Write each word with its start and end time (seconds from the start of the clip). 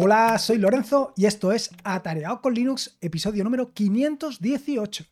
Hola, 0.00 0.38
soy 0.38 0.58
Lorenzo 0.58 1.12
y 1.16 1.26
esto 1.26 1.50
es 1.50 1.70
Atareado 1.82 2.40
con 2.40 2.54
Linux, 2.54 2.96
episodio 3.00 3.42
número 3.42 3.74
518. 3.74 5.04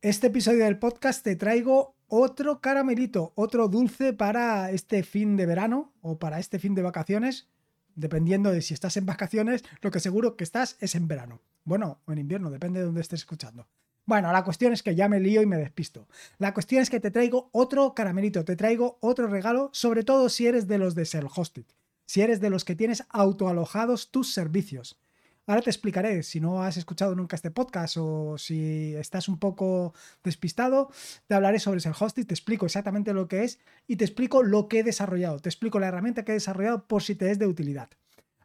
Este 0.00 0.28
episodio 0.28 0.64
del 0.64 0.78
podcast 0.78 1.24
te 1.24 1.34
traigo 1.34 1.96
otro 2.06 2.60
caramelito, 2.60 3.32
otro 3.34 3.66
dulce 3.66 4.12
para 4.12 4.70
este 4.70 5.02
fin 5.02 5.36
de 5.36 5.46
verano 5.46 5.92
o 6.02 6.20
para 6.20 6.38
este 6.38 6.60
fin 6.60 6.76
de 6.76 6.82
vacaciones, 6.82 7.48
dependiendo 7.96 8.52
de 8.52 8.62
si 8.62 8.74
estás 8.74 8.96
en 8.96 9.06
vacaciones, 9.06 9.64
lo 9.82 9.90
que 9.90 9.98
seguro 9.98 10.36
que 10.36 10.44
estás 10.44 10.76
es 10.78 10.94
en 10.94 11.08
verano. 11.08 11.40
Bueno, 11.64 11.98
o 12.06 12.12
en 12.12 12.18
invierno, 12.18 12.52
depende 12.52 12.78
de 12.78 12.86
dónde 12.86 13.00
estés 13.00 13.22
escuchando. 13.22 13.66
Bueno, 14.06 14.30
la 14.30 14.44
cuestión 14.44 14.72
es 14.72 14.84
que 14.84 14.94
ya 14.94 15.08
me 15.08 15.18
lío 15.18 15.42
y 15.42 15.46
me 15.46 15.56
despisto. 15.56 16.06
La 16.38 16.54
cuestión 16.54 16.80
es 16.80 16.90
que 16.90 17.00
te 17.00 17.10
traigo 17.10 17.48
otro 17.50 17.92
caramelito, 17.92 18.44
te 18.44 18.54
traigo 18.54 18.98
otro 19.00 19.26
regalo, 19.26 19.68
sobre 19.72 20.04
todo 20.04 20.28
si 20.28 20.46
eres 20.46 20.68
de 20.68 20.78
los 20.78 20.94
de 20.94 21.06
Self-Hosted 21.06 21.64
si 22.08 22.22
eres 22.22 22.40
de 22.40 22.48
los 22.48 22.64
que 22.64 22.74
tienes 22.74 23.04
autoalojados 23.10 24.10
tus 24.10 24.32
servicios. 24.32 24.98
Ahora 25.46 25.60
te 25.60 25.68
explicaré, 25.68 26.22
si 26.22 26.40
no 26.40 26.62
has 26.62 26.78
escuchado 26.78 27.14
nunca 27.14 27.36
este 27.36 27.50
podcast 27.50 27.98
o 27.98 28.38
si 28.38 28.94
estás 28.94 29.28
un 29.28 29.38
poco 29.38 29.92
despistado, 30.24 30.90
te 31.26 31.34
hablaré 31.34 31.58
sobre 31.58 31.80
el 31.80 31.94
hosting, 31.98 32.24
te 32.24 32.32
explico 32.32 32.64
exactamente 32.64 33.12
lo 33.12 33.28
que 33.28 33.44
es 33.44 33.58
y 33.86 33.96
te 33.96 34.06
explico 34.06 34.42
lo 34.42 34.68
que 34.68 34.78
he 34.78 34.82
desarrollado, 34.82 35.38
te 35.38 35.50
explico 35.50 35.78
la 35.78 35.88
herramienta 35.88 36.24
que 36.24 36.32
he 36.32 36.34
desarrollado 36.34 36.86
por 36.86 37.02
si 37.02 37.14
te 37.14 37.30
es 37.30 37.38
de 37.38 37.46
utilidad. 37.46 37.90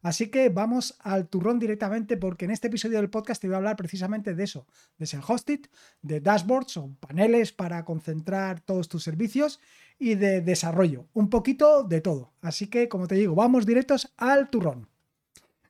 Así 0.04 0.28
que 0.28 0.50
vamos 0.50 0.98
al 1.00 1.30
turrón 1.30 1.60
directamente 1.60 2.18
porque 2.18 2.44
en 2.44 2.52
este 2.52 2.68
episodio 2.68 2.98
del 2.98 3.10
podcast 3.10 3.42
te 3.42 3.48
voy 3.48 3.56
a 3.56 3.58
hablar 3.58 3.78
precisamente 3.78 4.36
de 4.36 4.44
eso, 4.44 4.68
de 4.98 5.08
ser 5.08 5.22
hosted, 5.26 5.62
de 6.02 6.20
dashboards 6.20 6.76
o 6.76 6.94
paneles 7.00 7.54
para 7.54 7.86
concentrar 7.86 8.60
todos 8.60 8.90
tus 8.90 9.02
servicios 9.02 9.62
y 9.98 10.16
de 10.16 10.42
desarrollo, 10.42 11.08
un 11.14 11.30
poquito 11.30 11.84
de 11.84 12.02
todo. 12.02 12.34
Así 12.42 12.68
que, 12.68 12.90
como 12.90 13.08
te 13.08 13.16
digo, 13.16 13.34
vamos 13.34 13.66
directos 13.66 14.14
al 14.18 14.50
turrón. 14.50 14.90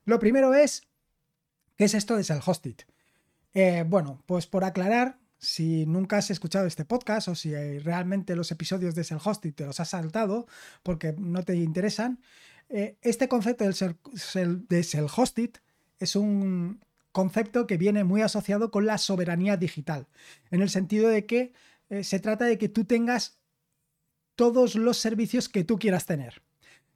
Lo 0.05 0.17
primero 0.17 0.55
es, 0.55 0.81
¿qué 1.77 1.85
es 1.85 1.93
esto 1.93 2.17
de 2.17 2.23
self-hosted? 2.23 2.87
Eh, 3.53 3.85
bueno, 3.87 4.23
pues 4.25 4.47
por 4.47 4.63
aclarar, 4.63 5.19
si 5.37 5.85
nunca 5.85 6.17
has 6.17 6.31
escuchado 6.31 6.65
este 6.65 6.85
podcast 6.85 7.27
o 7.27 7.35
si 7.35 7.53
realmente 7.79 8.35
los 8.35 8.49
episodios 8.51 8.95
de 8.95 9.03
self-hosted 9.03 9.53
te 9.53 9.65
los 9.65 9.79
has 9.79 9.89
saltado 9.89 10.47
porque 10.81 11.13
no 11.19 11.43
te 11.43 11.55
interesan, 11.57 12.19
eh, 12.69 12.97
este 13.01 13.27
concepto 13.27 13.63
del 13.63 13.73
de 14.67 14.83
self-hosted 14.83 15.51
es 15.99 16.15
un 16.15 16.83
concepto 17.11 17.67
que 17.67 17.77
viene 17.77 18.03
muy 18.03 18.21
asociado 18.21 18.71
con 18.71 18.85
la 18.85 18.97
soberanía 18.97 19.55
digital, 19.57 20.07
en 20.51 20.61
el 20.61 20.69
sentido 20.69 21.09
de 21.09 21.25
que 21.25 21.53
eh, 21.89 22.03
se 22.03 22.19
trata 22.19 22.45
de 22.45 22.57
que 22.57 22.69
tú 22.69 22.85
tengas 22.85 23.37
todos 24.35 24.75
los 24.75 24.97
servicios 24.97 25.47
que 25.47 25.63
tú 25.63 25.77
quieras 25.77 26.05
tener. 26.05 26.41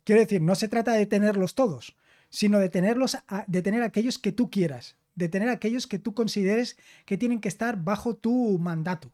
Quiero 0.03 0.21
decir, 0.21 0.41
no 0.41 0.55
se 0.55 0.67
trata 0.67 0.93
de 0.93 1.05
tenerlos 1.05 1.53
todos, 1.53 1.95
sino 2.29 2.59
de 2.59 2.69
tenerlos, 2.69 3.17
de 3.45 3.61
tener 3.61 3.83
aquellos 3.83 4.17
que 4.17 4.31
tú 4.31 4.49
quieras, 4.49 4.97
de 5.15 5.29
tener 5.29 5.49
aquellos 5.49 5.85
que 5.85 5.99
tú 5.99 6.13
consideres 6.13 6.77
que 7.05 7.17
tienen 7.17 7.39
que 7.39 7.49
estar 7.49 7.83
bajo 7.83 8.15
tu 8.15 8.57
mandato. 8.57 9.11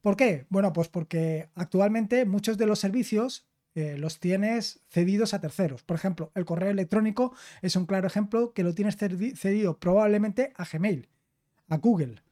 ¿Por 0.00 0.16
qué? 0.16 0.46
Bueno, 0.48 0.72
pues 0.72 0.88
porque 0.88 1.48
actualmente 1.54 2.24
muchos 2.24 2.56
de 2.58 2.66
los 2.66 2.78
servicios 2.78 3.47
eh, 3.74 3.96
los 3.98 4.18
tienes 4.18 4.80
cedidos 4.88 5.34
a 5.34 5.40
terceros. 5.40 5.82
Por 5.82 5.96
ejemplo, 5.96 6.32
el 6.34 6.44
correo 6.44 6.70
electrónico 6.70 7.34
es 7.62 7.76
un 7.76 7.86
claro 7.86 8.06
ejemplo 8.06 8.52
que 8.52 8.64
lo 8.64 8.74
tienes 8.74 8.96
cedido 8.96 9.78
probablemente 9.78 10.52
a 10.56 10.64
Gmail, 10.64 11.08
a 11.68 11.76
Google. 11.76 12.22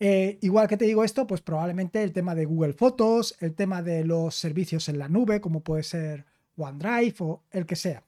Eh, 0.00 0.38
igual 0.42 0.68
que 0.68 0.76
te 0.76 0.84
digo 0.84 1.02
esto, 1.02 1.26
pues 1.26 1.40
probablemente 1.40 2.02
el 2.02 2.12
tema 2.12 2.34
de 2.34 2.44
Google 2.44 2.72
Fotos, 2.72 3.36
el 3.40 3.54
tema 3.54 3.82
de 3.82 4.04
los 4.04 4.36
servicios 4.36 4.88
en 4.88 4.98
la 4.98 5.08
nube, 5.08 5.40
como 5.40 5.60
puede 5.60 5.82
ser 5.82 6.24
OneDrive 6.56 7.16
o 7.20 7.42
el 7.50 7.66
que 7.66 7.76
sea. 7.76 8.04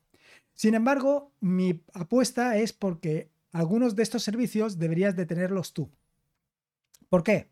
Sin 0.55 0.75
embargo, 0.75 1.33
mi 1.41 1.83
apuesta 1.95 2.57
es 2.57 2.73
porque 2.73 3.31
algunos 3.53 3.97
de 3.97 4.03
estos 4.03 4.23
servicios 4.23 4.79
deberías 4.79 5.17
de 5.17 5.27
tenerlos 5.27 5.73
tú. 5.73 5.91
¿Por 7.09 7.25
qué? 7.25 7.49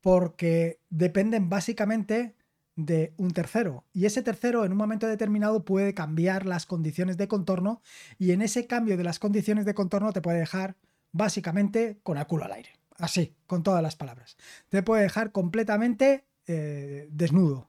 Porque 0.00 0.80
dependen 0.88 1.50
básicamente 1.50 2.34
de 2.78 3.12
un 3.16 3.32
tercero 3.32 3.84
y 3.92 4.06
ese 4.06 4.22
tercero 4.22 4.64
en 4.64 4.70
un 4.70 4.78
momento 4.78 5.08
determinado 5.08 5.64
puede 5.64 5.94
cambiar 5.94 6.46
las 6.46 6.64
condiciones 6.64 7.16
de 7.16 7.26
contorno 7.26 7.82
y 8.18 8.30
en 8.30 8.40
ese 8.40 8.68
cambio 8.68 8.96
de 8.96 9.02
las 9.02 9.18
condiciones 9.18 9.64
de 9.64 9.74
contorno 9.74 10.12
te 10.12 10.20
puede 10.20 10.38
dejar 10.38 10.76
básicamente 11.10 11.98
con 12.04 12.18
el 12.18 12.26
culo 12.26 12.44
al 12.44 12.52
aire, 12.52 12.70
así, 12.96 13.34
con 13.48 13.64
todas 13.64 13.82
las 13.82 13.96
palabras. 13.96 14.36
Te 14.68 14.84
puede 14.84 15.02
dejar 15.02 15.32
completamente 15.32 16.24
eh, 16.46 17.08
desnudo. 17.10 17.68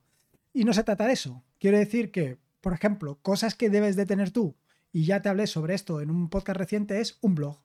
Y 0.52 0.64
no 0.64 0.72
se 0.72 0.84
trata 0.84 1.06
de 1.06 1.14
eso. 1.14 1.42
Quiero 1.58 1.78
decir 1.78 2.12
que, 2.12 2.38
por 2.60 2.72
ejemplo, 2.72 3.18
cosas 3.20 3.56
que 3.56 3.68
debes 3.68 3.96
de 3.96 4.06
tener 4.06 4.30
tú, 4.30 4.56
y 4.92 5.04
ya 5.06 5.22
te 5.22 5.28
hablé 5.28 5.48
sobre 5.48 5.74
esto 5.74 6.00
en 6.00 6.10
un 6.10 6.30
podcast 6.30 6.58
reciente, 6.58 7.00
es 7.00 7.18
un 7.20 7.34
blog. 7.34 7.60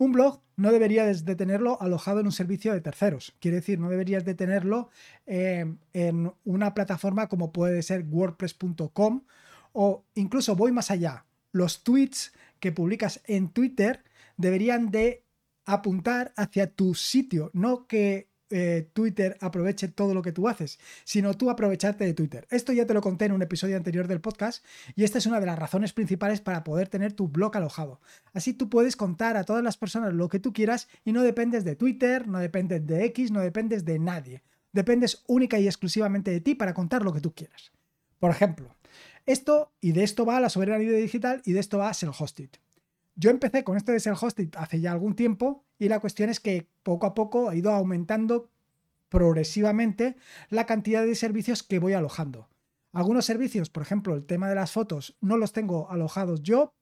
Un 0.00 0.12
blog 0.12 0.40
no 0.56 0.72
deberías 0.72 1.26
de 1.26 1.36
tenerlo 1.36 1.76
alojado 1.78 2.20
en 2.20 2.26
un 2.26 2.32
servicio 2.32 2.72
de 2.72 2.80
terceros. 2.80 3.36
Quiere 3.38 3.56
decir, 3.56 3.78
no 3.78 3.90
deberías 3.90 4.24
de 4.24 4.34
tenerlo 4.34 4.88
eh, 5.26 5.74
en 5.92 6.32
una 6.44 6.72
plataforma 6.72 7.28
como 7.28 7.52
puede 7.52 7.82
ser 7.82 8.06
wordpress.com 8.08 9.24
o 9.74 10.06
incluso 10.14 10.56
voy 10.56 10.72
más 10.72 10.90
allá. 10.90 11.26
Los 11.52 11.84
tweets 11.84 12.32
que 12.60 12.72
publicas 12.72 13.20
en 13.26 13.50
Twitter 13.50 14.02
deberían 14.38 14.90
de 14.90 15.26
apuntar 15.66 16.32
hacia 16.34 16.70
tu 16.70 16.94
sitio, 16.94 17.50
no 17.52 17.86
que 17.86 18.29
eh, 18.50 18.88
Twitter 18.92 19.36
aproveche 19.40 19.88
todo 19.88 20.12
lo 20.12 20.22
que 20.22 20.32
tú 20.32 20.48
haces, 20.48 20.78
sino 21.04 21.34
tú 21.34 21.50
aprovecharte 21.50 22.04
de 22.04 22.14
Twitter. 22.14 22.46
Esto 22.50 22.72
ya 22.72 22.86
te 22.86 22.94
lo 22.94 23.00
conté 23.00 23.26
en 23.26 23.32
un 23.32 23.42
episodio 23.42 23.76
anterior 23.76 24.08
del 24.08 24.20
podcast 24.20 24.64
y 24.96 25.04
esta 25.04 25.18
es 25.18 25.26
una 25.26 25.40
de 25.40 25.46
las 25.46 25.58
razones 25.58 25.92
principales 25.92 26.40
para 26.40 26.64
poder 26.64 26.88
tener 26.88 27.12
tu 27.12 27.28
blog 27.28 27.56
alojado. 27.56 28.00
Así 28.32 28.52
tú 28.52 28.68
puedes 28.68 28.96
contar 28.96 29.36
a 29.36 29.44
todas 29.44 29.62
las 29.62 29.76
personas 29.76 30.12
lo 30.14 30.28
que 30.28 30.40
tú 30.40 30.52
quieras 30.52 30.88
y 31.04 31.12
no 31.12 31.22
dependes 31.22 31.64
de 31.64 31.76
Twitter, 31.76 32.26
no 32.28 32.38
dependes 32.38 32.86
de 32.86 33.04
X, 33.06 33.30
no 33.30 33.40
dependes 33.40 33.84
de 33.84 33.98
nadie. 33.98 34.42
Dependes 34.72 35.24
única 35.26 35.58
y 35.58 35.66
exclusivamente 35.66 36.30
de 36.30 36.40
ti 36.40 36.54
para 36.54 36.74
contar 36.74 37.02
lo 37.02 37.12
que 37.12 37.20
tú 37.20 37.34
quieras. 37.34 37.72
Por 38.18 38.30
ejemplo, 38.30 38.76
esto 39.26 39.72
y 39.80 39.92
de 39.92 40.04
esto 40.04 40.24
va 40.24 40.40
la 40.40 40.48
soberanía 40.48 40.92
digital 40.92 41.42
y 41.44 41.52
de 41.52 41.60
esto 41.60 41.78
va 41.78 41.92
self-hosted. 41.92 42.50
Yo 43.14 43.30
empecé 43.30 43.64
con 43.64 43.76
esto 43.76 43.92
de 43.92 43.98
self-hosted 43.98 44.56
hace 44.56 44.80
ya 44.80 44.92
algún 44.92 45.14
tiempo 45.14 45.64
y 45.78 45.88
la 45.88 46.00
cuestión 46.00 46.30
es 46.30 46.40
que 46.40 46.68
poco 46.82 47.06
a 47.06 47.14
poco 47.14 47.48
ha 47.48 47.56
ido 47.56 47.72
aumentando 47.72 48.50
progresivamente 49.08 50.16
la 50.48 50.66
cantidad 50.66 51.04
de 51.04 51.14
servicios 51.14 51.62
que 51.62 51.78
voy 51.78 51.92
alojando. 51.92 52.48
Algunos 52.92 53.24
servicios, 53.24 53.70
por 53.70 53.82
ejemplo, 53.82 54.14
el 54.14 54.24
tema 54.24 54.48
de 54.48 54.54
las 54.54 54.72
fotos, 54.72 55.16
no 55.20 55.36
los 55.36 55.52
tengo 55.52 55.90
alojados 55.90 56.42
yo, 56.42 56.74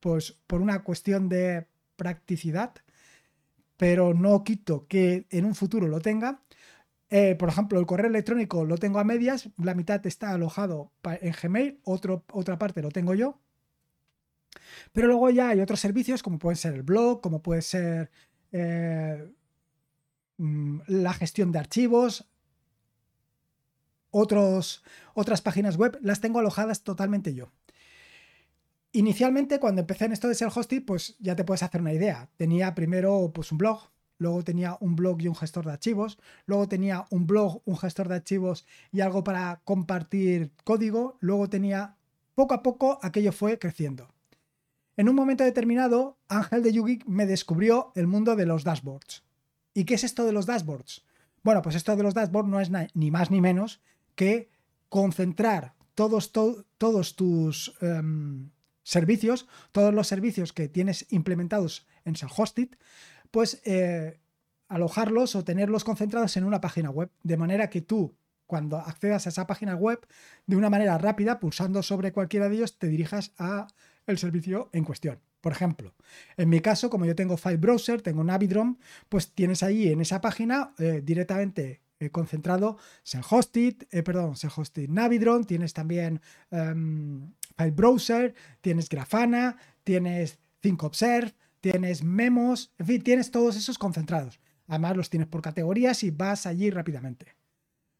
pues 0.00 0.38
por 0.46 0.60
una 0.60 0.82
cuestión 0.82 1.28
de 1.28 1.66
practicidad, 1.96 2.74
pero 3.76 4.14
no 4.14 4.42
quito 4.44 4.86
que 4.88 5.26
en 5.30 5.44
un 5.44 5.54
futuro 5.54 5.86
lo 5.86 6.00
tenga. 6.00 6.42
Eh, 7.10 7.36
por 7.36 7.48
ejemplo, 7.48 7.78
el 7.78 7.86
correo 7.86 8.08
electrónico 8.08 8.64
lo 8.64 8.76
tengo 8.78 8.98
a 8.98 9.04
medias, 9.04 9.48
la 9.56 9.74
mitad 9.74 10.04
está 10.06 10.32
alojado 10.32 10.92
en 11.04 11.34
Gmail, 11.40 11.80
otra 11.84 12.58
parte 12.58 12.82
lo 12.82 12.90
tengo 12.90 13.14
yo. 13.14 13.40
Pero 14.92 15.08
luego 15.08 15.30
ya 15.30 15.50
hay 15.50 15.60
otros 15.60 15.80
servicios 15.80 16.22
como 16.22 16.38
puede 16.38 16.56
ser 16.56 16.74
el 16.74 16.82
blog, 16.82 17.20
como 17.20 17.42
puede 17.42 17.62
ser 17.62 18.10
eh, 18.52 19.32
mm, 20.38 20.80
la 20.86 21.12
gestión 21.12 21.52
de 21.52 21.58
archivos, 21.58 22.26
otros, 24.10 24.82
otras 25.14 25.42
páginas 25.42 25.76
web, 25.76 25.98
las 26.02 26.20
tengo 26.20 26.38
alojadas 26.38 26.82
totalmente 26.82 27.34
yo. 27.34 27.52
Inicialmente, 28.92 29.60
cuando 29.60 29.82
empecé 29.82 30.06
en 30.06 30.12
esto 30.12 30.28
de 30.28 30.34
ser 30.34 30.48
hosting, 30.54 30.84
pues 30.84 31.16
ya 31.18 31.36
te 31.36 31.44
puedes 31.44 31.62
hacer 31.62 31.80
una 31.82 31.92
idea. 31.92 32.30
Tenía 32.36 32.74
primero 32.74 33.30
pues, 33.34 33.52
un 33.52 33.58
blog, 33.58 33.90
luego 34.16 34.42
tenía 34.42 34.76
un 34.80 34.96
blog 34.96 35.20
y 35.20 35.28
un 35.28 35.34
gestor 35.34 35.66
de 35.66 35.72
archivos, 35.72 36.18
luego 36.46 36.68
tenía 36.68 37.06
un 37.10 37.26
blog, 37.26 37.62
un 37.66 37.76
gestor 37.76 38.08
de 38.08 38.16
archivos 38.16 38.66
y 38.90 39.00
algo 39.00 39.22
para 39.24 39.60
compartir 39.64 40.52
código, 40.64 41.18
luego 41.20 41.48
tenía, 41.48 41.96
poco 42.34 42.54
a 42.54 42.62
poco, 42.62 42.98
aquello 43.02 43.32
fue 43.32 43.58
creciendo. 43.58 44.08
En 44.98 45.08
un 45.08 45.14
momento 45.14 45.44
determinado, 45.44 46.18
Ángel 46.26 46.64
de 46.64 46.72
Yugi 46.72 46.98
me 47.06 47.24
descubrió 47.24 47.92
el 47.94 48.08
mundo 48.08 48.34
de 48.34 48.46
los 48.46 48.64
dashboards. 48.64 49.22
¿Y 49.72 49.84
qué 49.84 49.94
es 49.94 50.02
esto 50.02 50.24
de 50.24 50.32
los 50.32 50.44
dashboards? 50.44 51.06
Bueno, 51.44 51.62
pues 51.62 51.76
esto 51.76 51.94
de 51.94 52.02
los 52.02 52.14
dashboards 52.14 52.48
no 52.48 52.60
es 52.60 52.68
ni 52.94 53.12
más 53.12 53.30
ni 53.30 53.40
menos 53.40 53.80
que 54.16 54.50
concentrar 54.88 55.76
todos, 55.94 56.32
tus 56.32 57.76
em, 57.80 58.50
servicios, 58.82 59.46
todos 59.70 59.94
los 59.94 60.08
servicios 60.08 60.52
que 60.52 60.68
tienes 60.68 61.06
implementados 61.10 61.86
en 62.04 62.16
Self-Hosted, 62.16 62.70
pues 63.30 63.62
eh, 63.64 64.18
alojarlos 64.66 65.36
o 65.36 65.44
tenerlos 65.44 65.84
concentrados 65.84 66.36
en 66.36 66.42
una 66.42 66.60
página 66.60 66.90
web, 66.90 67.12
de 67.22 67.36
manera 67.36 67.70
que 67.70 67.82
tú, 67.82 68.16
cuando 68.46 68.78
accedas 68.78 69.26
a 69.26 69.28
esa 69.28 69.46
página 69.46 69.76
web, 69.76 70.04
de 70.48 70.56
una 70.56 70.70
manera 70.70 70.98
rápida, 70.98 71.38
pulsando 71.38 71.84
sobre 71.84 72.12
cualquiera 72.12 72.48
de 72.48 72.56
ellos, 72.56 72.78
te 72.80 72.88
dirijas 72.88 73.32
a 73.38 73.68
el 74.08 74.18
servicio 74.18 74.70
en 74.72 74.84
cuestión. 74.84 75.20
Por 75.40 75.52
ejemplo, 75.52 75.94
en 76.36 76.48
mi 76.48 76.60
caso, 76.60 76.90
como 76.90 77.06
yo 77.06 77.14
tengo 77.14 77.36
File 77.36 77.58
Browser, 77.58 78.02
tengo 78.02 78.24
Navidrom, 78.24 78.78
pues 79.08 79.32
tienes 79.32 79.62
ahí 79.62 79.88
en 79.88 80.00
esa 80.00 80.20
página 80.20 80.74
eh, 80.78 81.00
directamente 81.04 81.80
eh, 82.00 82.10
concentrado 82.10 82.78
Self-Hosted, 83.04 83.86
eh, 83.90 84.02
perdón, 84.02 84.34
Self-Hosted 84.34 84.88
Navidron, 84.88 85.44
tienes 85.44 85.72
también 85.72 86.20
em, 86.50 87.32
File 87.56 87.70
Browser, 87.70 88.34
tienes 88.60 88.88
Grafana, 88.88 89.56
tienes 89.84 90.38
Think 90.60 90.82
Observe, 90.82 91.34
tienes 91.60 92.02
memos, 92.02 92.72
en 92.78 92.86
fin, 92.86 93.02
tienes 93.02 93.30
todos 93.30 93.56
esos 93.56 93.78
concentrados. 93.78 94.40
Además 94.68 94.96
los 94.96 95.10
tienes 95.10 95.28
por 95.28 95.42
categorías 95.42 96.02
y 96.04 96.10
vas 96.10 96.46
allí 96.46 96.70
rápidamente. 96.70 97.34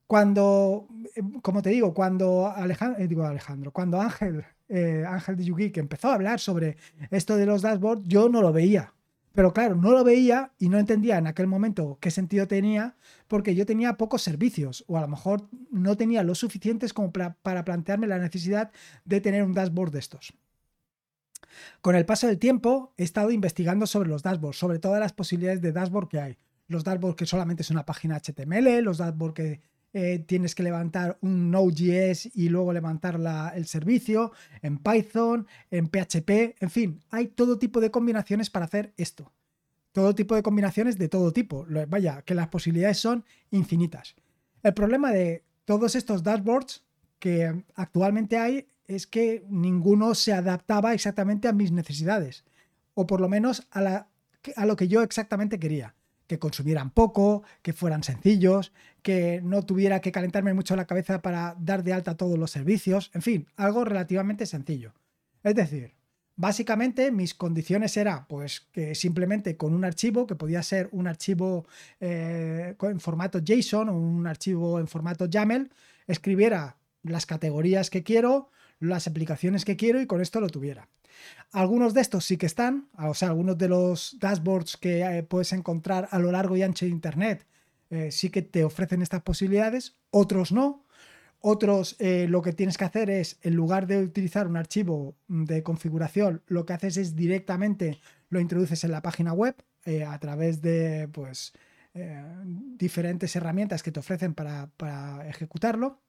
Cuando, 0.06 0.88
eh, 1.16 1.22
como 1.43 1.62
te 1.62 1.70
digo, 1.70 1.93
cuando 1.94 2.46
Alejandro, 2.46 3.02
eh, 3.02 3.08
digo 3.08 3.25
Alejandro, 3.25 3.72
cuando 3.72 4.00
Ángel, 4.00 4.44
eh, 4.69 5.05
Ángel 5.06 5.37
de 5.37 5.44
Yugi, 5.44 5.70
que 5.70 5.81
empezó 5.81 6.11
a 6.11 6.15
hablar 6.15 6.41
sobre 6.41 6.76
esto 7.11 7.37
de 7.37 7.47
los 7.47 7.62
dashboards, 7.62 8.06
yo 8.06 8.29
no 8.29 8.43
lo 8.43 8.53
veía. 8.53 8.94
Pero 9.38 9.53
claro, 9.53 9.76
no 9.76 9.93
lo 9.93 10.03
veía 10.03 10.53
y 10.59 10.69
no 10.69 10.79
entendía 10.79 11.17
en 11.17 11.26
aquel 11.29 11.47
momento 11.47 11.99
qué 12.00 12.11
sentido 12.11 12.49
tenía 12.49 12.97
porque 13.29 13.55
yo 13.55 13.67
tenía 13.67 13.97
pocos 13.97 14.23
servicios 14.23 14.85
o 14.88 14.99
a 14.99 15.00
lo 15.00 15.09
mejor 15.09 15.49
no 15.70 15.97
tenía 15.97 16.25
los 16.25 16.38
suficientes 16.38 16.93
como 16.93 17.12
para 17.12 17.65
plantearme 17.65 18.09
la 18.09 18.19
necesidad 18.19 18.73
de 19.05 19.20
tener 19.20 19.44
un 19.44 19.53
dashboard 19.53 19.93
de 19.93 20.00
estos. 20.00 20.35
Con 21.81 21.94
el 21.94 22.05
paso 22.05 22.26
del 22.26 22.38
tiempo 22.38 22.93
he 22.97 23.05
estado 23.05 23.31
investigando 23.31 23.87
sobre 23.87 24.09
los 24.09 24.23
dashboards, 24.23 24.59
sobre 24.59 24.79
todas 24.79 25.00
las 25.00 25.12
posibilidades 25.12 25.61
de 25.61 25.73
dashboard 25.73 26.09
que 26.09 26.20
hay. 26.20 26.38
Los 26.67 26.85
dashboards 26.85 27.17
que 27.17 27.26
solamente 27.26 27.62
es 27.62 27.70
una 27.70 27.87
página 27.87 28.20
HTML, 28.20 28.82
los 28.82 28.99
dashboards 28.99 29.35
que 29.35 29.61
eh, 29.94 30.19
tienes 30.19 30.55
que 30.55 30.62
levantar 30.62 31.19
un 31.23 31.50
Node.js 31.50 32.31
y 32.35 32.50
luego 32.50 32.73
levantar 32.73 33.19
el 33.55 33.67
servicio 33.67 34.32
en 34.61 34.79
Python, 34.79 35.46
en 35.70 35.88
PHP, 35.88 36.56
en 36.61 36.70
fin, 36.70 37.00
hay 37.11 37.29
todo 37.29 37.58
tipo 37.58 37.81
de 37.81 37.90
combinaciones 37.90 38.50
para 38.50 38.67
hacer 38.67 38.93
esto. 38.96 39.32
Todo 39.93 40.14
tipo 40.14 40.35
de 40.35 40.43
combinaciones 40.43 40.99
de 40.99 41.08
todo 41.08 41.32
tipo. 41.32 41.67
Vaya, 41.88 42.23
que 42.23 42.35
las 42.35 42.49
posibilidades 42.49 42.99
son 42.99 43.25
infinitas. 43.50 44.14
El 44.62 44.75
problema 44.75 45.11
de 45.11 45.44
todos 45.64 45.94
estos 45.94 46.23
dashboards 46.23 46.84
que 47.19 47.64
actualmente 47.75 48.37
hay 48.37 48.69
es 48.87 49.06
que 49.06 49.44
ninguno 49.49 50.14
se 50.14 50.32
adaptaba 50.32 50.94
exactamente 50.94 51.49
a 51.49 51.52
mis 51.52 51.73
necesidades, 51.73 52.44
o 52.94 53.06
por 53.06 53.20
lo 53.20 53.29
menos 53.29 53.67
a, 53.73 54.06
a 54.56 54.67
lo 54.67 54.76
que 54.76 54.88
yo 54.88 55.02
exactamente 55.02 55.58
quería 55.58 55.94
que 56.28 56.38
consumieran 56.38 56.90
poco, 56.90 57.42
que 57.62 57.72
fueran 57.72 58.04
sencillos, 58.04 58.72
que 59.02 59.40
no 59.42 59.64
tuviera 59.64 60.00
que 60.00 60.12
calentarme 60.12 60.54
mucho 60.54 60.76
la 60.76 60.86
cabeza 60.86 61.20
para 61.20 61.56
dar 61.58 61.82
de 61.82 61.94
alta 61.94 62.16
todos 62.16 62.38
los 62.38 62.52
servicios, 62.52 63.10
en 63.14 63.22
fin, 63.22 63.46
algo 63.56 63.84
relativamente 63.84 64.46
sencillo. 64.46 64.92
Es 65.42 65.54
decir, 65.54 65.94
básicamente 66.36 67.10
mis 67.10 67.34
condiciones 67.34 67.96
eran 67.96 68.26
pues 68.28 68.60
que 68.72 68.94
simplemente 68.94 69.56
con 69.56 69.75
un 69.75 69.84
archivo, 69.84 70.26
que 70.26 70.36
podía 70.36 70.62
ser 70.62 70.88
un 70.92 71.08
archivo 71.08 71.66
eh, 71.98 72.76
en 72.81 73.00
formato 73.00 73.40
JSON 73.40 73.88
o 73.88 73.94
un 73.94 74.26
archivo 74.26 74.78
en 74.78 74.86
formato 74.86 75.26
YAML, 75.26 75.70
escribiera 76.06 76.76
las 77.02 77.24
categorías 77.24 77.88
que 77.88 78.02
quiero, 78.02 78.50
las 78.81 79.06
aplicaciones 79.06 79.64
que 79.64 79.76
quiero 79.76 80.00
y 80.00 80.06
con 80.06 80.20
esto 80.20 80.40
lo 80.40 80.48
tuviera. 80.48 80.88
Algunos 81.53 81.94
de 81.94 82.03
estos 82.03 82.26
sí 82.26 82.37
que 82.37 82.47
están, 82.47 82.88
o 82.99 83.15
sea, 83.15 83.29
algunos 83.29 83.56
de 83.56 83.69
los 83.69 84.17
dashboards 84.20 84.76
que 84.76 85.00
eh, 85.00 85.23
puedes 85.23 85.53
encontrar 85.55 86.09
a 86.11 86.19
lo 86.19 86.31
largo 86.31 86.56
y 86.56 86.62
ancho 86.62 86.85
de 86.85 86.91
Internet 86.91 87.47
eh, 87.91 88.11
sí 88.12 88.29
que 88.29 88.43
te 88.43 88.65
ofrecen 88.65 89.00
estas 89.00 89.23
posibilidades, 89.23 89.97
otros 90.11 90.53
no. 90.53 90.85
Otros 91.41 91.97
eh, 92.00 92.26
lo 92.29 92.43
que 92.43 92.53
tienes 92.53 92.76
que 92.76 92.85
hacer 92.85 93.09
es, 93.09 93.38
en 93.43 93.55
lugar 93.55 93.87
de 93.87 94.03
utilizar 94.03 94.47
un 94.47 94.56
archivo 94.56 95.17
de 95.29 95.62
configuración, 95.62 96.43
lo 96.49 96.67
que 96.67 96.75
haces 96.75 96.97
es 96.97 97.17
directamente 97.17 97.99
lo 98.29 98.41
introduces 98.41 98.85
en 98.85 98.91
la 98.91 99.03
página 99.03 99.32
web 99.32 99.55
a 100.06 100.19
través 100.19 100.61
de 100.61 101.09
pues, 101.09 101.55
diferentes 102.76 103.35
herramientas 103.37 103.82
que 103.82 103.91
te 103.91 104.00
ofrecen 104.00 104.35
para, 104.35 104.67
para 104.76 105.26
ejecutarlo. 105.26 106.03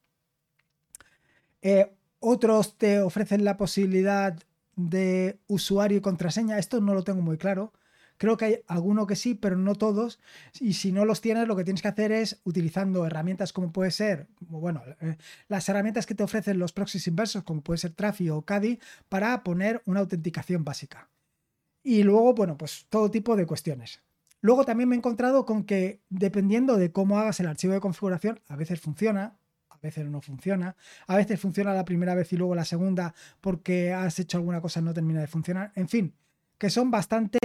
otros 2.20 2.78
te 2.78 3.00
ofrecen 3.00 3.46
la 3.46 3.56
posibilidad 3.56 4.38
de 4.80 5.40
usuario 5.48 5.98
y 5.98 6.02
contraseña. 6.02 6.58
Esto 6.58 6.80
no 6.80 6.94
lo 6.94 7.04
tengo 7.04 7.22
muy 7.22 7.38
claro. 7.38 7.74
Creo 8.18 8.38
que 8.38 8.46
hay 8.46 8.62
alguno 8.68 9.08
que 9.08 9.16
sí, 9.16 9.34
pero 9.34 9.58
no 9.58 9.76
todos. 9.76 10.20
Y 10.60 10.74
si 10.74 10.92
no 10.92 11.06
los 11.06 11.22
tienes, 11.22 11.48
lo 11.48 11.56
que 11.56 11.64
tienes 11.64 11.82
que 11.82 11.88
hacer 11.88 12.12
es 12.12 12.42
utilizando 12.44 13.06
herramientas 13.06 13.54
como 13.54 13.72
puede 13.72 13.92
ser, 13.92 14.28
bueno, 14.40 14.82
eh, 15.02 15.18
las 15.48 15.68
herramientas 15.70 16.06
que 16.06 16.16
te 16.16 16.24
ofrecen 16.24 16.60
los 16.60 16.74
proxies 16.74 17.08
inversos, 17.08 17.44
como 17.44 17.62
puede 17.62 17.78
ser 17.78 17.94
Trafi 17.94 18.30
o 18.30 18.42
Cadi, 18.42 18.80
para 19.10 19.44
poner 19.44 19.82
una 19.86 20.02
autenticación 20.02 20.64
básica. 20.66 21.10
Y 21.84 22.04
luego, 22.04 22.34
bueno, 22.34 22.58
pues 22.58 22.86
todo 22.90 23.12
tipo 23.12 23.36
de 23.36 23.46
cuestiones. 23.46 24.02
Luego 24.42 24.64
también 24.64 24.90
me 24.90 24.96
he 24.96 24.98
encontrado 24.98 25.46
con 25.46 25.64
que 25.64 26.02
dependiendo 26.10 26.78
de 26.78 26.92
cómo 26.92 27.20
hagas 27.20 27.40
el 27.40 27.48
archivo 27.48 27.74
de 27.74 27.82
configuración, 27.82 28.42
a 28.48 28.56
veces 28.56 28.80
funciona, 28.80 29.39
a 29.82 29.88
veces 29.88 30.06
no 30.06 30.22
funciona, 30.22 30.76
a 31.08 31.16
veces 31.16 31.40
funciona 31.40 31.74
la 31.74 31.86
primera 31.86 32.16
vez 32.16 32.32
y 32.34 32.38
luego 32.38 32.56
la 32.56 32.66
segunda 32.66 33.14
porque 33.42 33.94
has 33.94 34.20
hecho 34.20 34.38
alguna 34.38 34.62
cosa 34.62 34.80
y 34.80 34.84
no 34.84 34.94
termina 34.94 35.22
de 35.22 35.28
funcionar, 35.28 35.72
en 35.76 35.88
fin, 35.88 36.14
que 36.58 36.70
son 36.70 36.92
bastante, 36.92 37.40